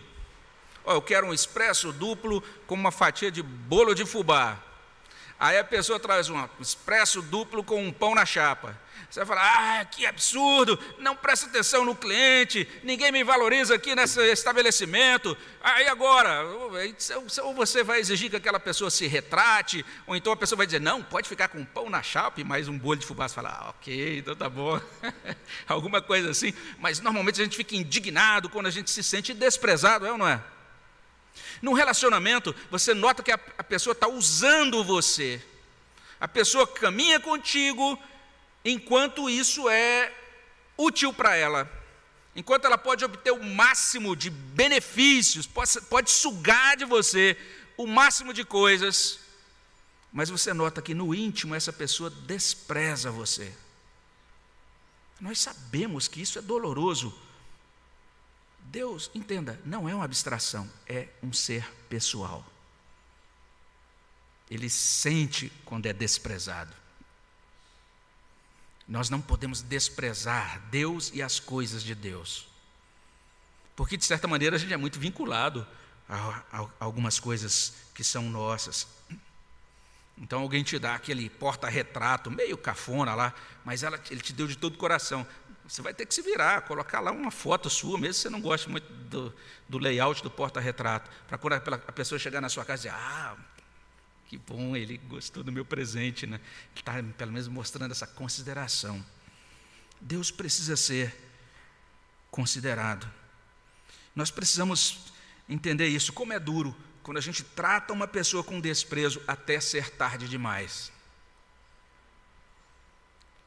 Oh, 0.92 0.94
eu 0.94 1.04
quero 1.04 1.28
um 1.28 1.34
expresso 1.36 1.94
duplo 1.94 2.42
com 2.66 2.74
uma 2.74 2.92
fatia 2.92 3.30
de 3.30 3.44
bolo 3.44 3.94
de 3.94 4.08
fubá. 4.08 4.58
Aí 5.40 5.56
a 5.56 5.64
pessoa 5.64 6.00
traz 6.00 6.32
um 6.32 6.50
expresso 6.60 7.22
duplo 7.22 7.64
com 7.64 7.86
um 7.86 7.92
pão 7.92 8.16
na 8.16 8.26
chapa. 8.26 8.76
Você 9.08 9.24
vai 9.24 9.38
falar, 9.38 9.82
ah, 9.82 9.86
que 9.86 10.08
absurdo, 10.08 10.80
não 10.98 11.16
presta 11.16 11.46
atenção 11.46 11.86
no 11.86 11.96
cliente, 11.96 12.68
ninguém 12.82 13.12
me 13.12 13.24
valoriza 13.24 13.76
aqui 13.76 13.94
nesse 13.94 14.20
estabelecimento. 14.32 15.38
Aí 15.62 15.88
agora, 15.88 16.44
ou 17.44 17.54
você 17.54 17.84
vai 17.84 18.00
exigir 18.00 18.32
que 18.32 18.36
aquela 18.36 18.60
pessoa 18.60 18.90
se 18.90 19.06
retrate, 19.06 19.86
ou 20.08 20.16
então 20.16 20.34
a 20.34 20.38
pessoa 20.38 20.58
vai 20.58 20.66
dizer, 20.66 20.82
não, 20.82 21.04
pode 21.04 21.30
ficar 21.30 21.50
com 21.50 21.60
um 21.60 21.66
pão 21.66 21.88
na 21.88 22.02
chapa 22.02 22.42
e 22.42 22.44
mais 22.44 22.68
um 22.68 22.76
bolo 22.76 22.96
de 22.96 23.06
fubá. 23.06 23.28
Você 23.28 23.36
fala, 23.36 23.50
ah, 23.50 23.70
ok, 23.70 24.18
então 24.18 24.36
tá 24.36 24.50
bom. 24.50 24.82
Alguma 25.70 26.02
coisa 26.02 26.32
assim. 26.32 26.52
Mas 26.80 27.00
normalmente 27.00 27.40
a 27.40 27.44
gente 27.44 27.56
fica 27.56 27.76
indignado 27.76 28.50
quando 28.50 28.66
a 28.66 28.72
gente 28.72 28.90
se 28.90 29.04
sente 29.04 29.36
desprezado, 29.36 30.08
é 30.08 30.12
ou 30.12 30.18
não 30.18 30.28
é? 30.28 30.42
Num 31.62 31.74
relacionamento, 31.74 32.56
você 32.72 32.94
nota 32.94 33.22
que 33.22 33.32
a, 33.32 33.40
a 33.58 33.64
pessoa 33.64 33.92
está 33.94 34.08
usando 34.08 34.84
você. 34.84 35.42
A 36.20 36.28
pessoa 36.28 36.68
caminha 36.68 37.20
contigo 37.20 37.98
enquanto 38.64 39.30
isso 39.30 39.70
é 39.70 40.14
útil 40.78 41.14
para 41.14 41.36
ela. 41.36 41.70
Enquanto 42.36 42.66
ela 42.66 42.78
pode 42.78 43.04
obter 43.04 43.32
o 43.32 43.44
máximo 43.44 44.16
de 44.16 44.30
benefícios, 44.30 45.46
pode, 45.46 45.82
pode 45.82 46.12
sugar 46.12 46.78
de 46.78 46.86
você 46.86 47.38
o 47.76 47.88
máximo 47.88 48.34
de 48.34 48.44
coisas, 48.44 49.20
mas 50.12 50.30
você 50.30 50.54
nota 50.54 50.82
que 50.82 50.94
no 50.94 51.16
íntimo 51.16 51.56
essa 51.56 51.72
pessoa 51.72 52.10
despreza 52.10 53.10
você. 53.10 53.54
Nós 55.20 55.40
sabemos 55.40 56.08
que 56.08 56.22
isso 56.22 56.40
é 56.40 56.42
doloroso 56.42 57.14
Deus, 58.72 59.10
entenda, 59.16 59.60
não 59.66 59.90
é 59.90 59.96
uma 59.96 60.06
abstração, 60.06 60.70
é 60.88 61.08
um 61.24 61.34
ser 61.34 61.68
pessoal. 61.90 62.46
Ele 64.50 64.70
sente 64.70 65.52
quando 65.66 65.88
é 65.88 65.94
desprezado. 65.94 66.76
Nós 68.88 69.10
não 69.10 69.22
podemos 69.22 69.62
desprezar 69.62 70.62
Deus 70.70 71.12
e 71.14 71.22
as 71.22 71.40
coisas 71.40 71.84
de 71.84 71.96
Deus. 71.96 72.48
Porque, 73.76 73.98
de 73.98 74.06
certa 74.06 74.28
maneira, 74.28 74.56
a 74.56 74.60
gente 74.60 74.74
é 74.74 74.78
muito 74.78 75.00
vinculado 75.00 75.66
a, 76.08 76.68
algumas 76.80 77.20
coisas 77.20 77.74
que 77.96 78.04
são 78.04 78.30
nossas. 78.30 78.88
Então 80.16 80.42
alguém 80.42 80.64
te 80.64 80.78
dá 80.78 80.94
aquele 80.94 81.28
porta-retrato, 81.30 82.30
meio 82.30 82.58
cafona 82.58 83.16
lá, 83.16 83.34
mas 83.66 83.82
ela, 83.82 84.00
ele 84.12 84.22
te 84.22 84.34
deu 84.34 84.48
de 84.48 84.58
todo 84.58 84.76
o 84.76 84.78
coração. 84.78 85.26
Você 85.70 85.84
vai 85.84 85.94
ter 85.94 86.08
que 86.08 86.16
se 86.16 86.24
virar, 86.24 86.62
colocar 86.62 87.00
lá 87.00 87.12
uma 87.12 87.30
foto 87.30 87.70
sua, 87.70 87.96
mesmo 87.96 88.16
se 88.16 88.22
você 88.22 88.30
não 88.30 88.42
gosta 88.42 88.68
muito 88.68 88.92
do, 88.92 89.32
do 89.68 89.78
layout 89.78 90.24
do 90.24 90.32
porta-retrato, 90.32 91.12
para 91.28 91.38
quando 91.38 91.54
a 91.54 91.92
pessoa 91.92 92.18
chegar 92.18 92.42
na 92.42 92.50
sua 92.50 92.66
casa 92.66 92.88
e 92.88 92.90
dizer, 92.90 93.00
ah, 93.00 93.38
que 94.26 94.36
bom, 94.36 94.76
ele 94.76 94.98
gostou 94.98 95.44
do 95.44 95.52
meu 95.52 95.64
presente, 95.64 96.26
né? 96.26 96.38
Ele 96.72 96.80
está 96.80 96.94
pelo 97.16 97.32
menos 97.32 97.48
mostrando 97.48 97.92
essa 97.92 98.08
consideração. 98.08 99.06
Deus 100.02 100.32
precisa 100.32 100.76
ser 100.76 101.16
considerado. 102.32 103.08
Nós 104.16 104.32
precisamos 104.32 105.14
entender 105.48 105.88
isso. 105.88 106.12
Como 106.12 106.34
é 106.34 106.40
duro 106.40 106.76
quando 107.04 107.18
a 107.18 107.22
gente 107.22 107.44
trata 107.44 107.94
uma 107.94 108.08
pessoa 108.08 108.44
com 108.44 108.60
desprezo 108.60 109.22
até 109.28 109.60
ser 109.60 109.92
tarde 109.92 110.28
demais. 110.28 110.92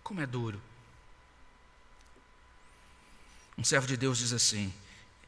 Como 0.05 0.21
é 0.21 0.27
duro. 0.27 0.63
Um 3.63 3.65
servo 3.65 3.87
de 3.87 3.97
Deus 3.97 4.19
diz 4.19 4.33
assim: 4.33 4.75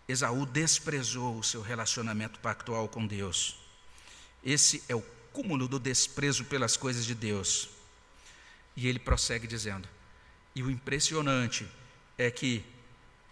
Esaú 0.09 0.45
desprezou 0.45 1.39
o 1.39 1.45
seu 1.45 1.63
relacionamento 1.63 2.41
pactual 2.41 2.89
com 2.89 3.07
Deus. 3.07 3.57
Esse 4.43 4.83
é 4.89 4.95
o 4.97 5.03
cúmulo 5.33 5.69
do 5.69 5.79
desprezo 5.79 6.45
pelas 6.45 6.77
coisas 6.77 7.07
de 7.07 7.15
Deus. 7.15 7.69
E 8.75 8.89
ele 8.89 8.99
prossegue 8.99 9.47
dizendo: 9.47 9.89
E 10.53 10.65
o 10.65 10.71
impressionante 10.73 11.65
é 12.19 12.29
que, 12.29 12.65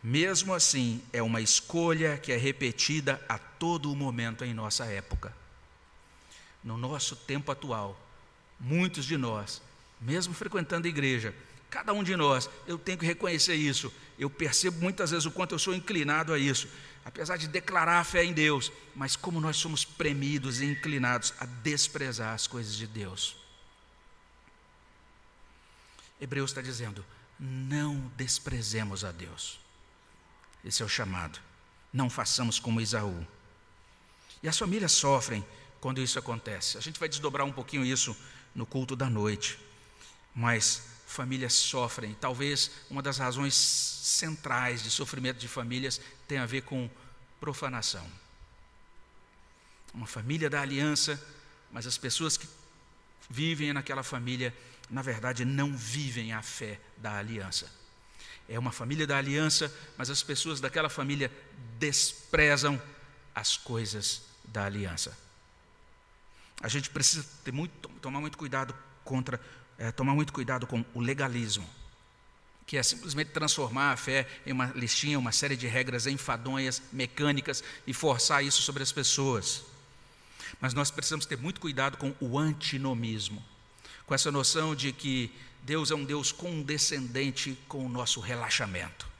mesmo 0.01 0.55
assim, 0.55 1.03
é 1.13 1.21
uma 1.21 1.41
escolha 1.41 2.17
que 2.17 2.31
é 2.31 2.37
repetida 2.37 3.21
a 3.29 3.39
todo 3.39 3.97
momento 3.97 4.45
em 4.45 4.55
nossa 4.55 4.85
época. 4.85 5.35
No 6.63 6.79
nosso 6.79 7.17
tempo 7.17 7.51
atual, 7.51 8.01
muitos 8.61 9.05
de 9.05 9.17
nós, 9.17 9.61
mesmo 10.01 10.33
frequentando 10.33 10.87
a 10.87 10.91
igreja, 10.91 11.35
cada 11.73 11.95
um 11.95 12.05
de 12.05 12.15
nós, 12.15 12.51
eu 12.67 12.79
tenho 12.79 12.99
que 12.99 13.07
reconhecer 13.07 13.55
isso. 13.55 13.91
Eu 14.19 14.29
percebo 14.29 14.79
muitas 14.79 15.11
vezes 15.11 15.25
o 15.25 15.31
quanto 15.31 15.55
eu 15.55 15.59
sou 15.59 15.75
inclinado 15.75 16.35
a 16.35 16.39
isso, 16.39 16.69
apesar 17.03 17.39
de 17.39 17.49
declarar 17.49 17.99
a 17.99 18.05
fé 18.05 18.23
em 18.23 18.35
Deus, 18.35 18.71
mas 18.95 19.17
como 19.17 19.41
nós 19.41 19.57
somos 19.57 19.83
premidos 19.83 20.61
e 20.61 20.67
inclinados 20.67 21.33
a 21.41 21.47
desprezar 21.47 22.35
as 22.35 22.47
coisas 22.47 22.77
de 22.77 22.87
Deus. 22.87 23.35
Hebreus 26.21 26.51
está 26.51 26.61
dizendo: 26.61 27.03
não 27.41 28.13
desprezemos 28.19 29.03
a 29.03 29.11
Deus. 29.11 29.59
Esse 30.63 30.83
é 30.83 30.85
o 30.85 30.91
chamado. 30.91 31.41
Não 31.91 32.11
façamos 32.11 32.61
como 32.61 32.83
Isaú. 32.83 33.27
E 34.43 34.49
as 34.49 34.59
famílias 34.59 34.93
sofrem 34.93 35.43
quando 35.81 36.03
isso 36.03 36.19
acontece. 36.19 36.77
A 36.77 36.83
gente 36.83 37.01
vai 37.01 37.09
desdobrar 37.09 37.47
um 37.47 37.53
pouquinho 37.53 37.83
isso 37.85 38.15
no 38.55 38.67
culto 38.67 38.95
da 38.95 39.09
noite. 39.09 39.59
Mas 40.35 40.92
famílias 41.13 41.53
sofrem. 41.53 42.15
Talvez 42.21 42.71
uma 42.91 43.03
das 43.03 43.19
razões 43.19 43.55
centrais 43.55 44.83
de 44.83 44.91
sofrimento 44.91 45.39
de 45.39 45.49
famílias 45.49 46.01
tenha 46.27 46.43
a 46.43 46.47
ver 46.47 46.63
com 46.63 46.91
profanação. 47.41 48.07
Uma 49.95 50.07
família 50.07 50.49
da 50.49 50.61
aliança, 50.61 51.21
mas 51.71 51.87
as 51.87 51.99
pessoas 51.99 52.37
que 52.37 52.49
vivem 53.29 53.73
naquela 53.73 54.03
família, 54.03 54.55
na 54.91 55.03
verdade, 55.03 55.45
não 55.45 55.77
vivem 55.77 56.33
a 56.33 56.43
fé 56.43 56.81
da 56.97 57.17
aliança. 57.17 57.71
É 58.49 58.59
uma 58.59 58.73
família 58.73 59.07
da 59.07 59.17
aliança, 59.17 59.73
mas 59.97 60.11
as 60.11 60.23
pessoas 60.23 60.61
daquela 60.61 60.89
família 60.89 61.31
desprezam 61.79 62.81
as 63.35 63.57
coisas 63.57 64.23
da 64.45 64.65
aliança. 64.65 65.17
A 66.63 66.69
gente 66.69 66.91
precisa 66.91 67.27
muito, 67.53 67.89
tomar 68.01 68.21
muito 68.21 68.39
cuidado 68.39 68.75
contra, 69.05 69.41
é, 69.83 69.91
tomar 69.91 70.15
muito 70.15 70.33
cuidado 70.33 70.65
com 70.65 70.85
o 70.95 71.01
legalismo, 71.01 71.69
que 72.65 72.77
é 72.77 72.83
simplesmente 72.85 73.33
transformar 73.33 73.91
a 73.91 73.97
fé 73.97 74.29
em 74.47 74.53
uma 74.53 74.67
listinha, 74.77 75.19
uma 75.19 75.33
série 75.33 75.57
de 75.57 75.67
regras 75.67 76.07
enfadonhas, 76.07 76.81
mecânicas 76.93 77.65
e 77.85 77.93
forçar 77.93 78.45
isso 78.45 78.63
sobre 78.63 78.85
as 78.85 78.93
pessoas. 78.93 79.65
Mas 80.61 80.73
nós 80.73 80.89
precisamos 80.89 81.27
ter 81.27 81.37
muito 81.37 81.61
cuidado 81.61 81.97
com 81.97 82.15
o 82.21 82.39
antinomismo, 82.39 83.45
com 84.07 84.15
essa 84.15 84.31
noção 84.31 84.73
de 84.73 84.93
que 84.93 85.33
Deus 85.65 85.91
é 85.91 85.97
um 85.97 86.05
Deus 86.05 86.31
condescendente 86.31 87.59
com 87.67 87.85
o 87.85 87.89
nosso 87.89 88.21
relaxamento 88.21 89.11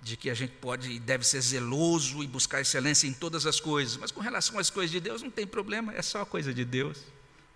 de 0.00 0.16
que 0.16 0.30
a 0.30 0.34
gente 0.34 0.52
pode 0.52 0.92
e 0.92 0.98
deve 1.00 1.26
ser 1.26 1.40
zeloso 1.40 2.22
e 2.22 2.26
buscar 2.26 2.60
excelência 2.60 3.08
em 3.08 3.12
todas 3.12 3.44
as 3.44 3.58
coisas, 3.58 3.96
mas 3.96 4.12
com 4.12 4.20
relação 4.20 4.56
às 4.56 4.70
coisas 4.70 4.92
de 4.92 5.00
Deus 5.00 5.22
não 5.22 5.30
tem 5.30 5.44
problema, 5.44 5.92
é 5.92 6.00
só 6.00 6.24
coisa 6.24 6.54
de 6.54 6.64
Deus, 6.64 6.98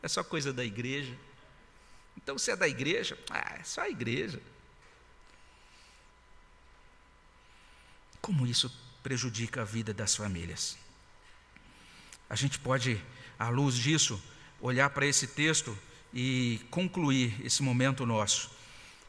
é 0.03 0.09
só 0.09 0.25
coisa 0.25 0.53
da 0.53 0.65
igreja. 0.65 1.17
Então, 2.17 2.39
se 2.39 2.51
é 2.51 2.57
da 2.57 2.69
igreja, 2.69 3.19
ah, 3.31 3.57
é 3.59 3.65
só 3.65 3.83
a 3.83 3.89
igreja. 3.89 4.41
Como 8.21 8.47
isso 8.47 8.73
prejudica 9.03 9.63
a 9.63 9.65
vida 9.65 9.93
das 9.93 10.15
famílias? 10.15 10.77
A 12.31 12.37
gente 12.37 12.59
pode, 12.59 13.03
à 13.39 13.49
luz 13.49 13.75
disso, 13.75 14.23
olhar 14.61 14.89
para 14.91 15.07
esse 15.07 15.27
texto 15.27 15.77
e 16.15 16.61
concluir 16.71 17.35
esse 17.45 17.63
momento 17.63 18.07
nosso 18.07 18.51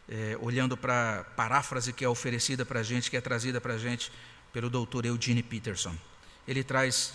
é, 0.08 0.38
olhando 0.42 0.76
para 0.76 1.20
a 1.20 1.24
paráfrase 1.24 1.94
que 1.94 2.04
é 2.04 2.10
oferecida 2.10 2.66
para 2.66 2.80
a 2.80 2.84
gente, 2.84 3.10
que 3.10 3.18
é 3.18 3.22
trazida 3.22 3.62
para 3.62 3.76
a 3.76 3.78
gente 3.78 4.12
pelo 4.52 4.70
doutor 4.70 5.06
Eugene 5.06 5.42
Peterson. 5.42 5.96
Ele 6.48 6.64
traz 6.64 7.14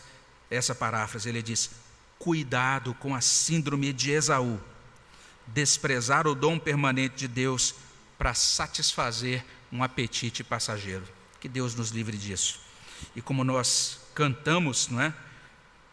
essa 0.50 0.74
paráfrase, 0.74 1.28
ele 1.28 1.42
diz: 1.42 1.70
Cuidado 2.18 2.94
com 2.94 3.14
a 3.14 3.20
síndrome 3.20 3.92
de 3.92 4.10
Esaú, 4.10 4.60
desprezar 5.54 6.26
o 6.26 6.34
dom 6.34 6.58
permanente 6.58 7.16
de 7.16 7.28
Deus 7.28 7.74
para 8.16 8.34
satisfazer 8.34 9.44
um 9.72 9.82
apetite 9.82 10.42
passageiro. 10.42 11.04
Que 11.40 11.48
Deus 11.48 11.74
nos 11.74 11.90
livre 11.90 12.16
disso. 12.16 12.60
E 13.14 13.22
como 13.22 13.44
nós 13.44 14.00
cantamos, 14.14 14.88
não 14.88 15.00
é? 15.00 15.14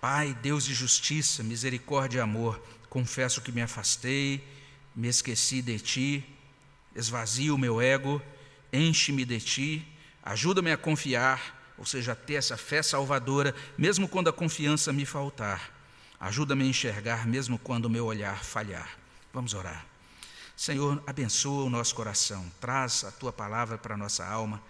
Pai, 0.01 0.35
Deus 0.41 0.65
de 0.65 0.73
justiça, 0.73 1.43
misericórdia 1.43 2.19
e 2.19 2.21
amor, 2.21 2.61
confesso 2.89 3.41
que 3.41 3.51
me 3.51 3.61
afastei, 3.61 4.43
me 4.95 5.07
esqueci 5.07 5.61
de 5.61 5.79
ti, 5.79 6.25
esvazia 6.95 7.53
o 7.53 7.57
meu 7.57 7.81
ego, 7.81 8.21
enche-me 8.71 9.25
de 9.25 9.39
ti, 9.39 9.87
ajuda-me 10.23 10.71
a 10.71 10.77
confiar, 10.77 11.73
ou 11.77 11.85
seja, 11.85 12.13
a 12.13 12.15
ter 12.15 12.35
essa 12.35 12.57
fé 12.57 12.81
salvadora, 12.81 13.53
mesmo 13.77 14.07
quando 14.07 14.29
a 14.29 14.33
confiança 14.33 14.93
me 14.93 15.05
faltar. 15.05 15.71
Ajuda-me 16.19 16.63
a 16.63 16.67
enxergar, 16.67 17.27
mesmo 17.27 17.59
quando 17.59 17.85
o 17.85 17.89
meu 17.89 18.05
olhar 18.05 18.43
falhar. 18.43 19.04
Vamos 19.35 19.53
orar. 19.53 19.85
Senhor, 20.55 21.03
abençoa 21.05 21.65
o 21.65 21.69
nosso 21.69 21.93
coração, 21.93 22.49
traz 22.61 23.03
a 23.03 23.11
tua 23.11 23.33
palavra 23.33 23.77
para 23.77 23.95
a 23.95 23.97
nossa 23.97 24.25
alma 24.25 24.63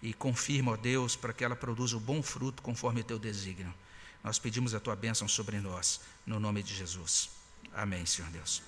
e 0.00 0.14
confirma, 0.14 0.72
ó 0.72 0.76
Deus, 0.76 1.14
para 1.14 1.34
que 1.34 1.44
ela 1.44 1.54
produza 1.54 1.98
o 1.98 2.00
bom 2.00 2.22
fruto 2.22 2.62
conforme 2.62 3.02
o 3.02 3.04
teu 3.04 3.18
desígnio. 3.18 3.74
Nós 4.24 4.38
pedimos 4.38 4.74
a 4.74 4.80
tua 4.80 4.96
bênção 4.96 5.28
sobre 5.28 5.60
nós, 5.60 6.00
no 6.24 6.40
nome 6.40 6.62
de 6.62 6.74
Jesus. 6.74 7.28
Amém, 7.74 8.06
Senhor 8.06 8.30
Deus. 8.30 8.62